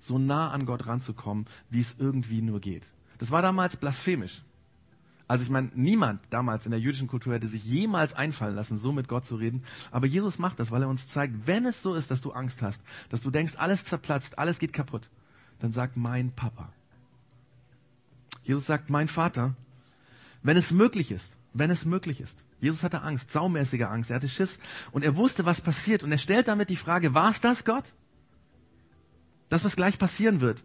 [0.00, 2.86] so nah an Gott ranzukommen, wie es irgendwie nur geht.
[3.18, 4.42] Das war damals blasphemisch.
[5.28, 8.90] Also ich meine, niemand damals in der jüdischen Kultur hätte sich jemals einfallen lassen, so
[8.90, 9.62] mit Gott zu reden.
[9.92, 12.62] Aber Jesus macht das, weil er uns zeigt, wenn es so ist, dass du Angst
[12.62, 15.08] hast, dass du denkst, alles zerplatzt, alles geht kaputt,
[15.60, 16.72] dann sag mein Papa.
[18.42, 19.54] Jesus sagt, mein Vater,
[20.42, 22.42] wenn es möglich ist, wenn es möglich ist.
[22.60, 24.58] Jesus hatte Angst, saumäßige Angst, er hatte Schiss
[24.90, 27.84] und er wusste, was passiert und er stellt damit die Frage, war es das Gott?
[29.50, 30.64] Das, was gleich passieren wird,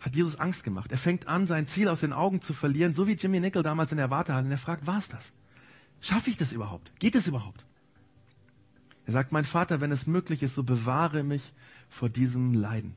[0.00, 0.90] hat Jesus Angst gemacht.
[0.92, 3.90] Er fängt an, sein Ziel aus den Augen zu verlieren, so wie Jimmy Nickel damals
[3.90, 4.46] in der Wartehalle.
[4.46, 5.32] Und er fragt, war es das?
[6.00, 6.92] Schaffe ich das überhaupt?
[6.98, 7.66] Geht es überhaupt?
[9.06, 11.52] Er sagt, mein Vater, wenn es möglich ist, so bewahre mich
[11.88, 12.96] vor diesem Leiden.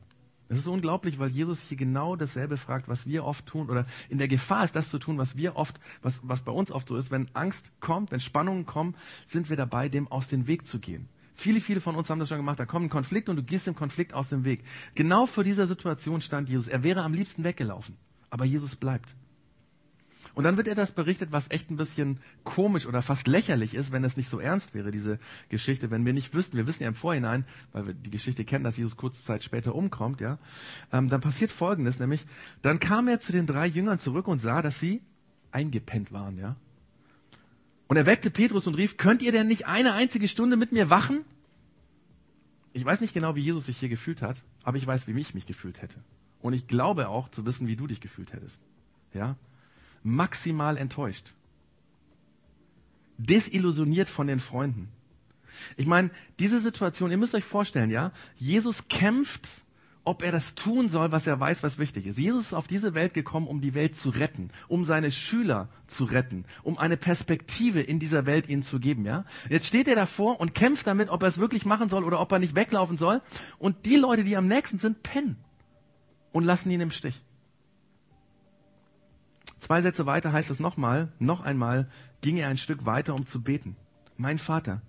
[0.50, 4.18] Das ist unglaublich, weil Jesus hier genau dasselbe fragt, was wir oft tun oder in
[4.18, 6.96] der Gefahr ist, das zu tun, was wir oft, was, was bei uns oft so
[6.96, 7.12] ist.
[7.12, 11.10] Wenn Angst kommt, wenn Spannungen kommen, sind wir dabei, dem aus dem Weg zu gehen.
[11.38, 12.60] Viele, viele von uns haben das schon gemacht.
[12.60, 14.64] Da kommt ein Konflikt und du gehst dem Konflikt aus dem Weg.
[14.96, 16.68] Genau vor dieser Situation stand Jesus.
[16.68, 17.96] Er wäre am liebsten weggelaufen.
[18.32, 19.16] Aber Jesus bleibt.
[20.34, 23.92] Und dann wird er das berichtet, was echt ein bisschen komisch oder fast lächerlich ist,
[23.92, 25.20] wenn es nicht so ernst wäre, diese
[25.50, 25.90] Geschichte.
[25.92, 28.78] Wenn wir nicht wüssten, wir wissen ja im Vorhinein, weil wir die Geschichte kennen, dass
[28.78, 30.38] Jesus kurze Zeit später umkommt, ja,
[30.92, 32.26] ähm, dann passiert Folgendes, nämlich,
[32.62, 35.02] dann kam er zu den drei Jüngern zurück und sah, dass sie
[35.52, 36.56] eingepennt waren, ja.
[37.88, 40.90] Und er weckte Petrus und rief, könnt ihr denn nicht eine einzige Stunde mit mir
[40.90, 41.24] wachen?
[42.74, 45.34] Ich weiß nicht genau, wie Jesus sich hier gefühlt hat, aber ich weiß, wie ich
[45.34, 46.00] mich gefühlt hätte.
[46.42, 48.62] Und ich glaube auch zu wissen, wie du dich gefühlt hättest.
[49.14, 49.36] Ja?
[50.04, 51.34] Maximal enttäuscht.
[53.18, 54.90] Desillusioniert von den Freunden.
[55.76, 59.48] Ich meine, diese Situation, ihr müsst euch vorstellen, ja, Jesus kämpft
[60.08, 62.18] ob er das tun soll, was er weiß, was wichtig ist.
[62.18, 66.06] Jesus ist auf diese Welt gekommen, um die Welt zu retten, um seine Schüler zu
[66.06, 69.26] retten, um eine Perspektive in dieser Welt ihnen zu geben, ja?
[69.50, 72.32] Jetzt steht er davor und kämpft damit, ob er es wirklich machen soll oder ob
[72.32, 73.22] er nicht weglaufen soll.
[73.60, 75.36] Und die Leute, die am nächsten sind, pennen
[76.32, 77.22] und lassen ihn im Stich.
[79.60, 81.90] Zwei Sätze weiter heißt es nochmal, noch einmal
[82.22, 83.76] ging er ein Stück weiter, um zu beten.
[84.16, 84.82] Mein Vater,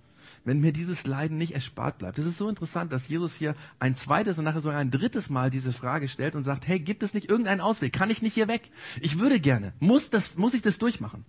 [0.44, 2.18] wenn mir dieses Leiden nicht erspart bleibt.
[2.18, 5.50] Es ist so interessant, dass Jesus hier ein zweites und nachher sogar ein drittes Mal
[5.50, 7.92] diese Frage stellt und sagt, hey, gibt es nicht irgendeinen Ausweg?
[7.92, 8.70] Kann ich nicht hier weg?
[9.00, 9.72] Ich würde gerne.
[9.80, 11.24] Muss das, muss ich das durchmachen?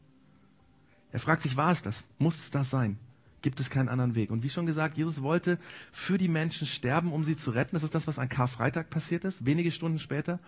[1.12, 2.04] Er fragt sich, war es das?
[2.18, 2.98] Muss es das sein?
[3.42, 4.32] Gibt es keinen anderen Weg?
[4.32, 5.58] Und wie schon gesagt, Jesus wollte
[5.92, 7.76] für die Menschen sterben, um sie zu retten.
[7.76, 10.40] Das ist das, was an Karfreitag passiert ist, wenige Stunden später.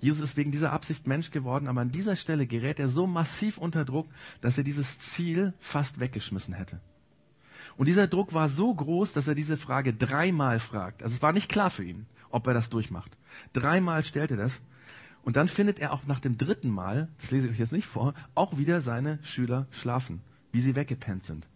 [0.00, 3.58] Jesus ist wegen dieser Absicht Mensch geworden, aber an dieser Stelle gerät er so massiv
[3.58, 4.08] unter Druck,
[4.40, 6.80] dass er dieses Ziel fast weggeschmissen hätte.
[7.76, 11.02] Und dieser Druck war so groß, dass er diese Frage dreimal fragt.
[11.02, 13.16] Also es war nicht klar für ihn, ob er das durchmacht.
[13.52, 14.60] Dreimal stellt er das.
[15.22, 17.86] Und dann findet er auch nach dem dritten Mal, das lese ich euch jetzt nicht
[17.86, 20.20] vor, auch wieder seine Schüler schlafen,
[20.52, 21.46] wie sie weggepennt sind.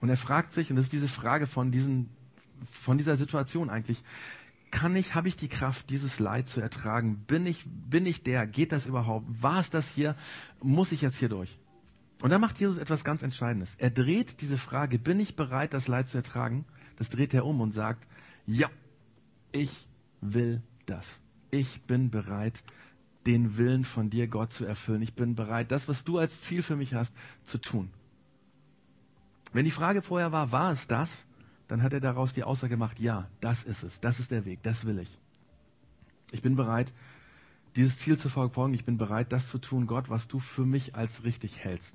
[0.00, 2.08] Und er fragt sich, und das ist diese Frage von, diesen,
[2.70, 4.02] von dieser Situation eigentlich,
[4.70, 7.24] kann ich, habe ich die Kraft, dieses Leid zu ertragen?
[7.26, 8.46] Bin ich, bin ich der?
[8.46, 9.26] Geht das überhaupt?
[9.42, 10.16] War es das hier?
[10.60, 11.58] Muss ich jetzt hier durch?
[12.22, 13.74] Und dann macht Jesus etwas ganz Entscheidendes.
[13.78, 16.64] Er dreht diese Frage, bin ich bereit, das Leid zu ertragen?
[16.96, 18.06] Das dreht er um und sagt,
[18.46, 18.70] ja,
[19.52, 19.86] ich
[20.20, 21.20] will das.
[21.50, 22.62] Ich bin bereit,
[23.26, 25.02] den Willen von dir, Gott, zu erfüllen.
[25.02, 27.90] Ich bin bereit, das, was du als Ziel für mich hast, zu tun.
[29.52, 31.24] Wenn die Frage vorher war, war es das?
[31.68, 34.00] Dann hat er daraus die Aussage gemacht, ja, das ist es.
[34.00, 34.62] Das ist der Weg.
[34.62, 35.18] Das will ich.
[36.30, 36.92] Ich bin bereit,
[37.74, 38.74] dieses Ziel zu verfolgen.
[38.74, 41.94] Ich bin bereit, das zu tun, Gott, was du für mich als richtig hältst.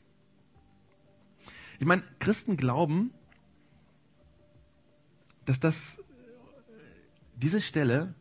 [1.81, 3.11] Ich meine, Christen glauben,
[5.45, 5.97] dass das,
[7.37, 8.13] diese Stelle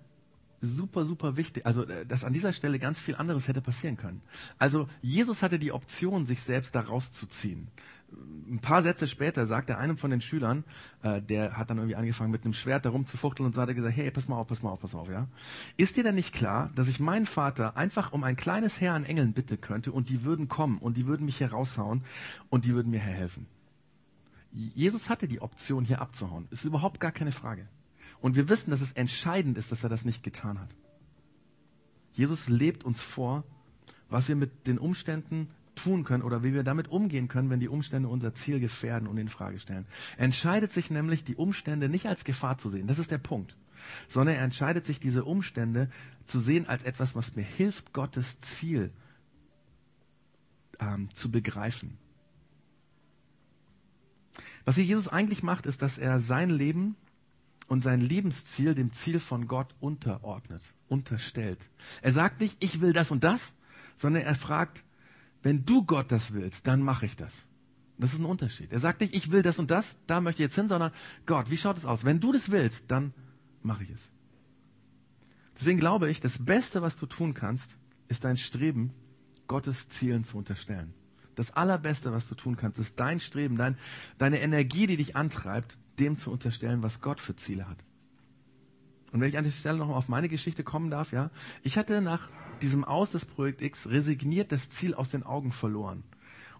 [0.60, 4.20] super, super wichtig, also äh, dass an dieser Stelle ganz viel anderes hätte passieren können.
[4.58, 7.68] Also Jesus hatte die Option, sich selbst da rauszuziehen.
[8.50, 10.64] Ein paar Sätze später sagte einem von den Schülern,
[11.02, 13.74] äh, der hat dann irgendwie angefangen mit einem Schwert da rumzufuchteln und so hat er
[13.74, 15.28] gesagt, hey, pass mal auf, pass mal auf, pass mal auf, ja.
[15.76, 19.04] Ist dir denn nicht klar, dass ich meinen Vater einfach um ein kleines Heer an
[19.04, 22.02] Engeln bitten könnte und die würden kommen und die würden mich hier raushauen
[22.48, 23.46] und die würden mir helfen?
[24.52, 26.48] Jesus hatte die Option, hier abzuhauen.
[26.50, 27.68] Ist überhaupt gar keine Frage.
[28.20, 30.68] Und wir wissen, dass es entscheidend ist, dass er das nicht getan hat.
[32.12, 33.44] Jesus lebt uns vor,
[34.08, 37.68] was wir mit den Umständen tun können oder wie wir damit umgehen können, wenn die
[37.68, 39.86] Umstände unser Ziel gefährden und in Frage stellen.
[40.18, 42.86] Er entscheidet sich nämlich, die Umstände nicht als Gefahr zu sehen.
[42.86, 43.56] Das ist der Punkt.
[44.08, 45.88] Sondern er entscheidet sich, diese Umstände
[46.26, 48.90] zu sehen als etwas, was mir hilft, Gottes Ziel
[50.78, 51.96] ähm, zu begreifen.
[54.66, 56.96] Was hier Jesus eigentlich macht, ist, dass er sein Leben
[57.70, 61.70] und sein Lebensziel dem Ziel von Gott unterordnet, unterstellt.
[62.02, 63.54] Er sagt nicht, ich will das und das,
[63.96, 64.84] sondern er fragt,
[65.44, 67.46] wenn du Gott das willst, dann mache ich das.
[67.96, 68.72] Das ist ein Unterschied.
[68.72, 70.90] Er sagt nicht, ich will das und das, da möchte ich jetzt hin, sondern
[71.26, 72.04] Gott, wie schaut es aus?
[72.04, 73.14] Wenn du das willst, dann
[73.62, 74.10] mache ich es.
[75.54, 77.78] Deswegen glaube ich, das Beste, was du tun kannst,
[78.08, 78.92] ist dein Streben,
[79.46, 80.92] Gottes Zielen zu unterstellen.
[81.36, 83.78] Das Allerbeste, was du tun kannst, ist dein Streben, dein,
[84.18, 87.78] deine Energie, die dich antreibt, dem zu unterstellen, was Gott für Ziele hat.
[89.12, 91.30] Und wenn ich an der Stelle noch auf meine Geschichte kommen darf, ja,
[91.62, 92.28] ich hatte nach
[92.62, 96.04] diesem Aus des Projekt X resigniert das Ziel aus den Augen verloren.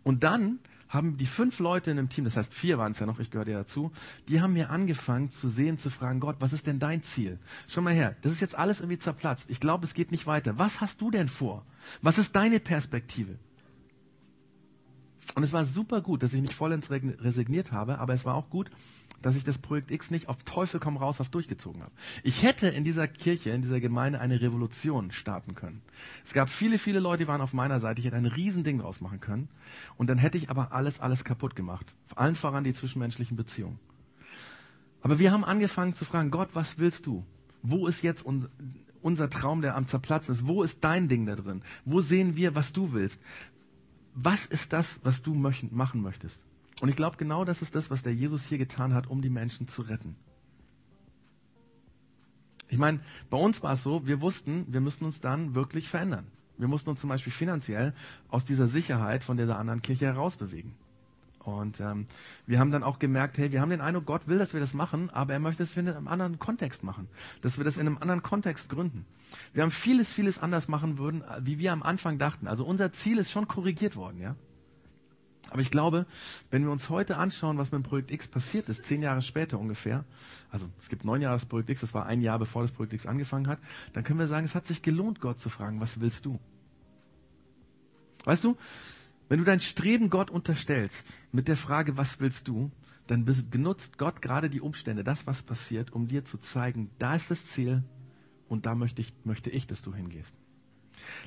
[0.03, 3.07] Und dann haben die fünf Leute in dem Team, das heißt vier waren es ja
[3.07, 3.93] noch, ich gehöre ja dazu,
[4.29, 7.39] die haben mir angefangen zu sehen, zu fragen, Gott, was ist denn dein Ziel?
[7.69, 9.49] Schau mal her, das ist jetzt alles irgendwie zerplatzt.
[9.51, 10.59] Ich glaube, es geht nicht weiter.
[10.59, 11.65] Was hast du denn vor?
[12.03, 13.39] Was ist deine Perspektive?
[15.35, 18.51] Und es war super gut, dass ich nicht vollends resigniert habe, aber es war auch
[18.51, 18.71] gut,
[19.23, 21.93] dass ich das Projekt X nicht auf Teufel komm raus auf durchgezogen habe.
[22.23, 25.83] Ich hätte in dieser Kirche, in dieser Gemeinde eine Revolution starten können.
[26.25, 28.01] Es gab viele, viele Leute, die waren auf meiner Seite.
[28.01, 29.49] Ich hätte ein Riesending draus machen können.
[29.97, 31.95] Und dann hätte ich aber alles, alles kaputt gemacht.
[32.07, 33.79] Vor allen voran die zwischenmenschlichen Beziehungen.
[35.03, 37.25] Aber wir haben angefangen zu fragen, Gott, was willst du?
[37.63, 38.49] Wo ist jetzt unser,
[39.03, 40.47] unser Traum, der am Zerplatzen ist?
[40.47, 41.63] Wo ist dein Ding da drin?
[41.85, 43.21] Wo sehen wir, was du willst?
[44.15, 46.45] Was ist das, was du machen möchtest?
[46.81, 49.31] Und ich glaube, genau das ist das, was der Jesus hier getan hat, um die
[49.31, 50.17] Menschen zu retten.
[52.69, 56.27] Ich meine, bei uns war es so, wir wussten, wir müssten uns dann wirklich verändern.
[56.57, 57.95] Wir mussten uns zum Beispiel finanziell
[58.29, 60.75] aus dieser Sicherheit von dieser anderen Kirche herausbewegen.
[61.41, 62.07] Und ähm,
[62.47, 64.75] wir haben dann auch gemerkt, hey, wir haben den Eindruck, Gott will, dass wir das
[64.75, 67.09] machen, aber er möchte, dass wir in einem anderen Kontext machen,
[67.41, 69.07] dass wir das in einem anderen Kontext gründen.
[69.55, 72.47] Wir haben vieles, vieles anders machen würden, wie wir am Anfang dachten.
[72.47, 74.37] Also unser Ziel ist schon korrigiert worden, ja.
[75.51, 76.07] Aber ich glaube,
[76.51, 79.59] wenn wir uns heute anschauen, was mit dem Projekt X passiert ist, zehn Jahre später
[79.59, 80.05] ungefähr,
[80.51, 82.93] also es gibt neun Jahre das Projekt X, das war ein Jahr bevor das Projekt
[82.93, 83.59] X angefangen hat,
[83.93, 86.39] dann können wir sagen, es hat sich gelohnt, Gott zu fragen, was willst du?
[88.25, 88.57] Weißt du,
[89.31, 92.73] wenn du dein Streben Gott unterstellst mit der Frage, was willst du,
[93.07, 97.31] dann benutzt Gott gerade die Umstände, das, was passiert, um dir zu zeigen, da ist
[97.31, 97.85] das Ziel
[98.49, 100.35] und da möchte ich, möchte ich, dass du hingehst.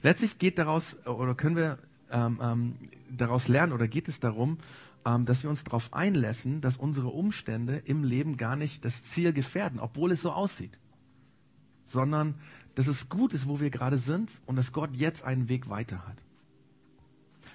[0.02, 1.80] Letztlich geht daraus, oder können wir
[2.12, 2.76] ähm, ähm,
[3.10, 4.58] daraus lernen oder geht es darum,
[5.06, 9.32] ähm, dass wir uns darauf einlassen, dass unsere Umstände im Leben gar nicht das Ziel
[9.32, 10.78] gefährden, obwohl es so aussieht,
[11.86, 12.36] sondern
[12.76, 16.06] dass es gut ist, wo wir gerade sind und dass Gott jetzt einen Weg weiter
[16.06, 16.18] hat.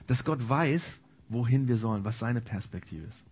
[0.09, 3.23] Dass Gott weiß, wohin wir sollen, was seine Perspektive ist.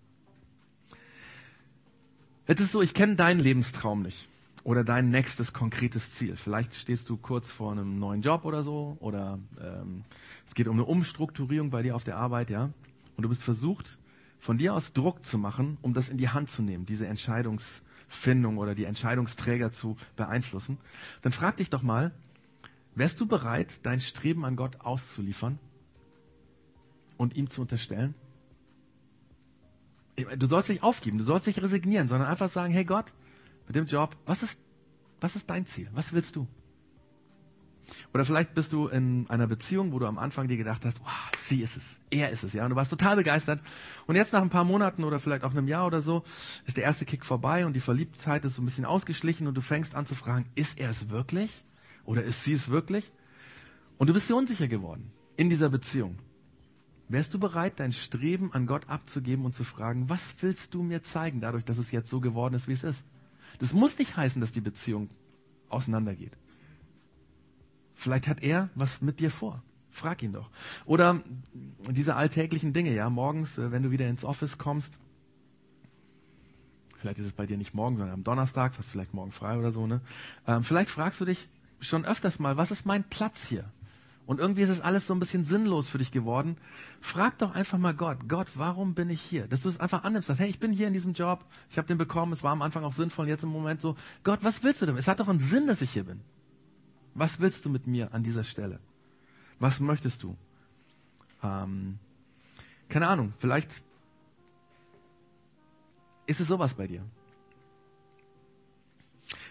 [2.46, 4.28] Jetzt ist so, ich kenne deinen Lebenstraum nicht
[4.62, 6.36] oder dein nächstes konkretes Ziel.
[6.36, 10.04] Vielleicht stehst du kurz vor einem neuen Job oder so oder ähm,
[10.46, 12.70] es geht um eine Umstrukturierung bei dir auf der Arbeit, ja.
[13.16, 13.98] Und du bist versucht,
[14.38, 18.58] von dir aus Druck zu machen, um das in die Hand zu nehmen, diese Entscheidungsfindung
[18.58, 20.78] oder die Entscheidungsträger zu beeinflussen.
[21.22, 22.12] Dann frag dich doch mal,
[22.94, 25.58] wärst du bereit, dein Streben an Gott auszuliefern
[27.16, 28.14] und ihm zu unterstellen?
[30.38, 33.12] Du sollst nicht aufgeben, du sollst nicht resignieren, sondern einfach sagen, hey Gott,
[33.66, 34.58] mit dem Job, was ist,
[35.20, 35.88] was ist dein Ziel?
[35.92, 36.46] Was willst du?
[38.12, 41.30] Oder vielleicht bist du in einer Beziehung, wo du am Anfang dir gedacht hast, wow,
[41.36, 43.60] sie ist es, er ist es, ja, und du warst total begeistert.
[44.06, 46.24] Und jetzt nach ein paar Monaten oder vielleicht auch einem Jahr oder so,
[46.64, 49.60] ist der erste Kick vorbei und die Verliebtheit ist so ein bisschen ausgeschlichen und du
[49.60, 51.64] fängst an zu fragen, ist er es wirklich?
[52.04, 53.12] Oder ist sie es wirklich?
[53.98, 56.18] Und du bist dir unsicher geworden in dieser Beziehung.
[57.08, 61.02] Wärst du bereit, dein Streben an Gott abzugeben und zu fragen, was willst du mir
[61.02, 63.04] zeigen, dadurch, dass es jetzt so geworden ist, wie es ist?
[63.58, 65.08] Das muss nicht heißen, dass die Beziehung
[65.68, 66.36] auseinandergeht.
[67.94, 69.62] Vielleicht hat er was mit dir vor.
[69.90, 70.50] Frag ihn doch.
[70.84, 71.22] Oder
[71.90, 74.98] diese alltäglichen Dinge, ja, morgens, äh, wenn du wieder ins Office kommst,
[76.98, 79.70] Vielleicht ist es bei dir nicht morgen, sondern am Donnerstag, fast vielleicht morgen frei oder
[79.70, 79.86] so.
[79.86, 80.00] Ne?
[80.46, 81.48] Ähm, vielleicht fragst du dich
[81.78, 83.64] schon öfters mal, was ist mein Platz hier?
[84.26, 86.56] Und irgendwie ist es alles so ein bisschen sinnlos für dich geworden.
[87.00, 89.46] Frag doch einfach mal Gott, Gott, warum bin ich hier?
[89.46, 91.86] Dass du es einfach annimmst, sagst, hey, ich bin hier in diesem Job, ich habe
[91.86, 94.82] den bekommen, es war am Anfang auch sinnvoll, jetzt im Moment so, Gott, was willst
[94.82, 94.96] du denn?
[94.96, 96.20] Es hat doch einen Sinn, dass ich hier bin.
[97.14, 98.80] Was willst du mit mir an dieser Stelle?
[99.60, 100.36] Was möchtest du?
[101.42, 101.98] Ähm,
[102.88, 103.82] keine Ahnung, vielleicht
[106.26, 107.02] ist es sowas bei dir.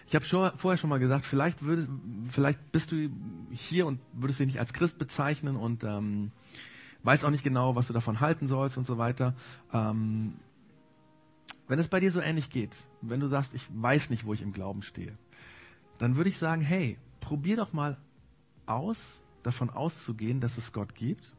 [0.08, 1.88] Ich habe schon, vorher schon mal gesagt, vielleicht, würdest,
[2.28, 3.10] vielleicht bist du
[3.50, 6.30] hier und würdest dich nicht als Christ bezeichnen und ähm,
[7.02, 9.34] weißt auch nicht genau, was du davon halten sollst und so weiter.
[9.72, 10.34] Ähm,
[11.66, 12.70] wenn es bei dir so ähnlich geht,
[13.02, 15.18] wenn du sagst, ich weiß nicht, wo ich im Glauben stehe,
[15.98, 17.96] dann würde ich sagen, hey, probier doch mal
[18.66, 21.35] aus, davon auszugehen, dass es Gott gibt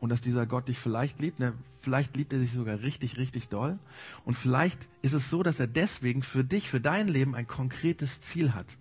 [0.00, 1.38] und dass dieser Gott dich vielleicht liebt.
[1.40, 3.78] Ne, vielleicht liebt er dich sogar richtig, richtig doll.
[4.24, 8.20] Und vielleicht ist es so, dass er deswegen für dich, für dein Leben ein konkretes
[8.20, 8.76] Ziel hat.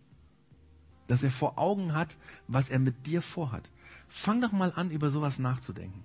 [1.07, 3.69] Dass er vor Augen hat, was er mit dir vorhat.
[4.09, 6.03] Fang doch mal an, über sowas nachzudenken.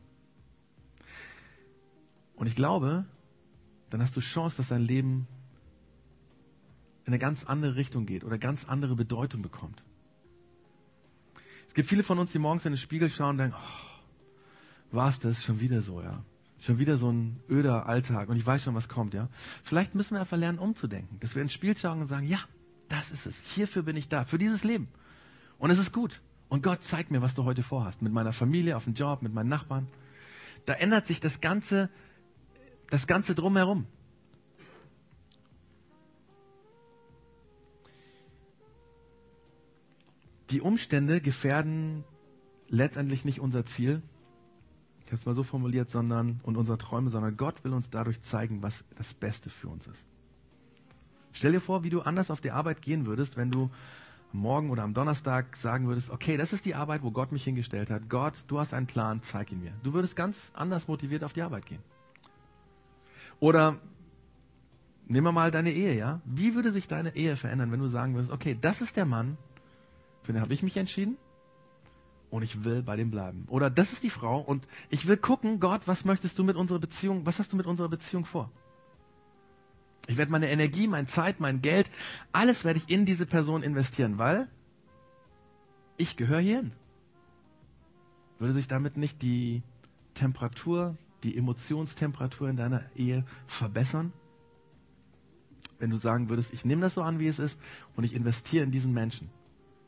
[2.36, 3.04] Und ich glaube,
[3.90, 5.26] dann hast du Chance, dass dein Leben
[7.04, 9.84] in eine ganz andere Richtung geht oder ganz andere Bedeutung bekommt.
[11.68, 13.91] Es gibt viele von uns, die morgens in den Spiegel schauen und denken, oh,
[14.92, 16.24] war es das schon wieder so, ja.
[16.60, 19.28] Schon wieder so ein öder Alltag und ich weiß schon, was kommt, ja.
[19.64, 21.18] Vielleicht müssen wir einfach lernen, umzudenken.
[21.20, 22.38] Dass wir ins Spiel schauen und sagen, ja,
[22.88, 23.36] das ist es.
[23.54, 24.24] Hierfür bin ich da.
[24.24, 24.88] Für dieses Leben.
[25.58, 26.20] Und es ist gut.
[26.48, 28.02] Und Gott zeigt mir, was du heute vorhast.
[28.02, 29.88] Mit meiner Familie, auf dem Job, mit meinen Nachbarn.
[30.66, 31.90] Da ändert sich das Ganze,
[32.90, 33.86] das Ganze drumherum.
[40.52, 42.04] die Umstände gefährden
[42.68, 44.02] letztendlich nicht unser Ziel,
[45.12, 48.22] ich habe es mal so formuliert, sondern und unsere Träume, sondern Gott will uns dadurch
[48.22, 50.02] zeigen, was das Beste für uns ist.
[51.32, 53.70] Stell dir vor, wie du anders auf die Arbeit gehen würdest, wenn du
[54.32, 57.90] morgen oder am Donnerstag sagen würdest, okay, das ist die Arbeit, wo Gott mich hingestellt
[57.90, 58.08] hat.
[58.08, 59.72] Gott, du hast einen Plan, zeig ihn mir.
[59.82, 61.82] Du würdest ganz anders motiviert auf die Arbeit gehen.
[63.38, 63.76] Oder
[65.08, 66.22] nehmen wir mal deine Ehe, ja?
[66.24, 69.36] Wie würde sich deine Ehe verändern, wenn du sagen würdest, okay, das ist der Mann,
[70.22, 71.18] für den habe ich mich entschieden
[72.32, 73.44] und ich will bei dem bleiben.
[73.48, 76.78] Oder das ist die Frau und ich will gucken, Gott, was möchtest du mit unserer
[76.78, 78.50] Beziehung, was hast du mit unserer Beziehung vor?
[80.06, 81.90] Ich werde meine Energie, meine Zeit, mein Geld,
[82.32, 84.48] alles werde ich in diese Person investieren, weil
[85.98, 86.72] ich gehöre hierhin.
[88.38, 89.62] Würde sich damit nicht die
[90.14, 94.10] Temperatur, die Emotionstemperatur in deiner Ehe verbessern?
[95.78, 97.60] Wenn du sagen würdest, ich nehme das so an, wie es ist
[97.94, 99.28] und ich investiere in diesen Menschen.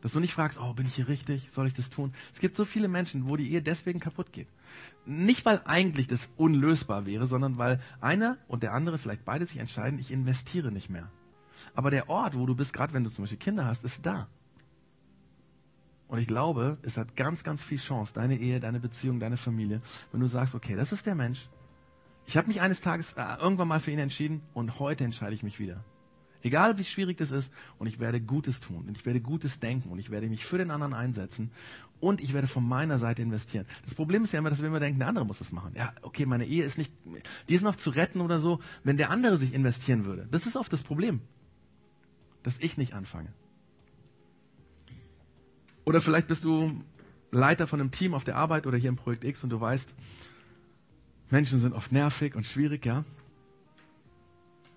[0.04, 1.48] Dass du nicht fragst, oh, bin ich hier richtig?
[1.50, 2.12] Soll ich das tun?
[2.30, 4.48] Es gibt so viele Menschen, wo die Ehe deswegen kaputt geht.
[5.06, 9.56] Nicht, weil eigentlich das unlösbar wäre, sondern weil einer und der andere, vielleicht beide sich
[9.56, 11.10] entscheiden, ich investiere nicht mehr.
[11.74, 14.28] Aber der Ort, wo du bist, gerade wenn du zum Beispiel Kinder hast, ist da.
[16.06, 19.80] Und ich glaube, es hat ganz, ganz viel Chance, deine Ehe, deine Beziehung, deine Familie,
[20.12, 21.48] wenn du sagst, okay, das ist der Mensch.
[22.26, 25.42] Ich habe mich eines Tages äh, irgendwann mal für ihn entschieden und heute entscheide ich
[25.42, 25.82] mich wieder.
[26.44, 27.52] Egal wie schwierig das ist.
[27.78, 28.84] Und ich werde Gutes tun.
[28.86, 29.88] Und ich werde Gutes denken.
[29.88, 31.50] Und ich werde mich für den anderen einsetzen.
[32.00, 33.66] Und ich werde von meiner Seite investieren.
[33.82, 35.72] Das Problem ist ja immer, dass wir immer denken, der andere muss das machen.
[35.74, 36.92] Ja, okay, meine Ehe ist nicht,
[37.48, 40.28] die ist noch zu retten oder so, wenn der andere sich investieren würde.
[40.30, 41.22] Das ist oft das Problem.
[42.42, 43.32] Dass ich nicht anfange.
[45.86, 46.84] Oder vielleicht bist du
[47.30, 49.94] Leiter von einem Team auf der Arbeit oder hier im Projekt X und du weißt,
[51.30, 53.04] Menschen sind oft nervig und schwierig, ja.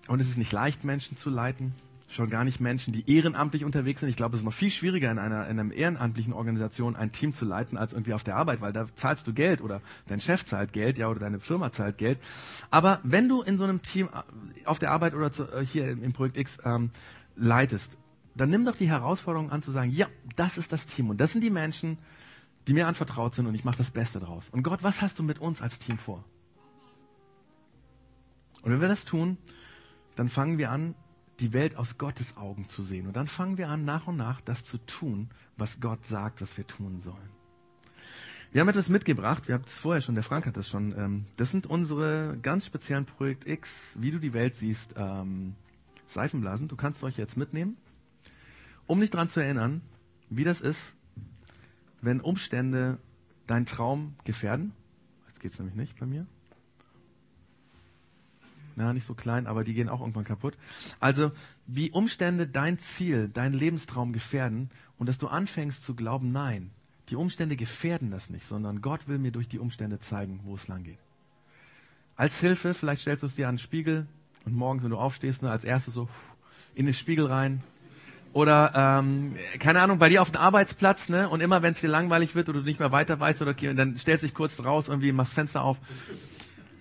[0.08, 1.74] Und es ist nicht leicht, Menschen zu leiten.
[2.10, 4.08] Schon gar nicht Menschen, die ehrenamtlich unterwegs sind.
[4.08, 7.34] Ich glaube, es ist noch viel schwieriger in einer, in einer ehrenamtlichen Organisation ein Team
[7.34, 10.46] zu leiten als irgendwie auf der Arbeit, weil da zahlst du Geld oder dein Chef
[10.46, 12.18] zahlt Geld, ja, oder deine Firma zahlt Geld.
[12.70, 15.90] Aber wenn du in so einem Team äh, auf der Arbeit oder zu, äh, hier
[15.90, 16.90] im Projekt X ähm,
[17.36, 17.98] leitest,
[18.34, 21.32] dann nimm doch die Herausforderung an zu sagen, ja, das ist das Team und das
[21.32, 21.98] sind die Menschen,
[22.66, 24.48] die mir anvertraut sind und ich mache das Beste draus.
[24.50, 26.24] Und Gott, was hast du mit uns als Team vor?
[28.62, 29.36] Und wenn wir das tun,
[30.18, 30.96] dann fangen wir an,
[31.38, 33.06] die Welt aus Gottes Augen zu sehen.
[33.06, 36.56] Und dann fangen wir an, nach und nach das zu tun, was Gott sagt, was
[36.56, 37.30] wir tun sollen.
[38.50, 40.92] Wir haben etwas mitgebracht, wir haben es vorher schon, der Frank hat das schon.
[40.98, 45.54] Ähm, das sind unsere ganz speziellen Projekt X, wie du die Welt siehst, ähm,
[46.06, 46.66] Seifenblasen.
[46.66, 47.76] Du kannst euch jetzt mitnehmen,
[48.88, 49.82] um dich daran zu erinnern,
[50.30, 50.94] wie das ist,
[52.00, 52.98] wenn Umstände
[53.46, 54.72] deinen Traum gefährden.
[55.28, 56.26] Jetzt geht es nämlich nicht bei mir
[58.78, 60.54] ja, nicht so klein, aber die gehen auch irgendwann kaputt.
[61.00, 61.32] Also,
[61.66, 66.70] wie Umstände dein Ziel, dein Lebenstraum gefährden und dass du anfängst zu glauben, nein,
[67.10, 70.68] die Umstände gefährden das nicht, sondern Gott will mir durch die Umstände zeigen, wo es
[70.68, 70.98] lang geht.
[72.16, 74.06] Als Hilfe, vielleicht stellst du es dir an den Spiegel,
[74.44, 76.08] Und morgens, wenn du aufstehst, ne, als erstes so
[76.74, 77.62] in den Spiegel rein.
[78.32, 81.28] Oder, ähm, keine Ahnung, bei dir auf dem Arbeitsplatz, ne?
[81.28, 83.74] Und immer wenn es dir langweilig wird oder du nicht mehr weiter weißt oder okay,
[83.74, 85.78] dann stellst du dich kurz raus, irgendwie machst Fenster auf.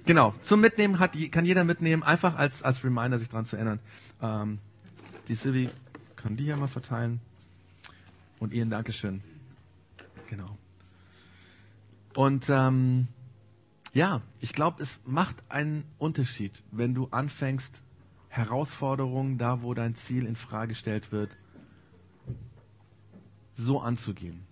[0.08, 3.82] Genau, zum Mitnehmen hat, kann jeder mitnehmen, einfach als, als Reminder, sich dran zu erinnern.
[4.22, 4.60] Ähm,
[5.28, 5.70] die Silvi
[6.16, 7.20] kann die hier mal verteilen.
[8.39, 9.22] Und Ihnen Dankeschön.
[10.30, 10.58] Genau.
[12.16, 13.10] Und ähm,
[13.93, 17.84] ja, ich glaube, es macht einen Unterschied, wenn du anfängst,
[18.30, 21.36] Herausforderungen, da wo dein Ziel in Frage gestellt wird,
[23.55, 24.45] so anzugehen.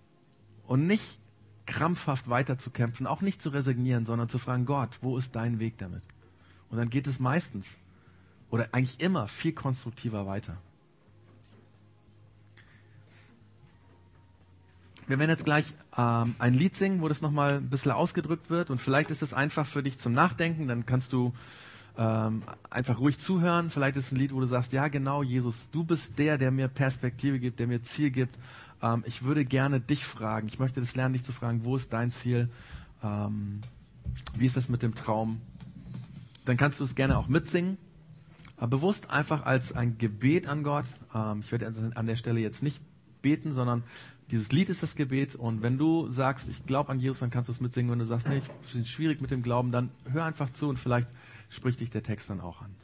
[0.66, 1.18] Und nicht
[1.66, 6.02] krampfhaft weiterzukämpfen, auch nicht zu resignieren, sondern zu fragen, Gott, wo ist dein Weg damit?
[6.70, 7.68] Und dann geht es meistens
[8.50, 10.56] oder eigentlich immer viel konstruktiver weiter.
[15.08, 18.70] Wir werden jetzt gleich ähm, ein Lied singen, wo das nochmal ein bisschen ausgedrückt wird.
[18.70, 20.66] Und vielleicht ist es einfach für dich zum Nachdenken.
[20.66, 21.32] Dann kannst du
[21.96, 23.70] ähm, einfach ruhig zuhören.
[23.70, 26.50] Vielleicht ist es ein Lied, wo du sagst, ja genau, Jesus, du bist der, der
[26.50, 28.36] mir Perspektive gibt, der mir Ziel gibt.
[28.82, 30.48] Ähm, ich würde gerne dich fragen.
[30.48, 32.48] Ich möchte das lernen, dich zu fragen, wo ist dein Ziel?
[33.02, 33.60] Ähm,
[34.36, 35.40] wie ist das mit dem Traum?
[36.44, 37.78] Dann kannst du es gerne auch mitsingen.
[38.56, 40.86] Aber bewusst einfach als ein Gebet an Gott.
[41.14, 42.80] Ähm, ich werde an der Stelle jetzt nicht
[43.20, 43.82] beten, sondern
[44.30, 47.48] dieses Lied ist das Gebet und wenn du sagst, ich glaube an Jesus, dann kannst
[47.48, 47.92] du es mitsingen.
[47.92, 50.78] Wenn du sagst, nee, ich bin schwierig mit dem Glauben, dann hör einfach zu und
[50.78, 51.08] vielleicht
[51.48, 52.74] spricht dich der Text dann auch an.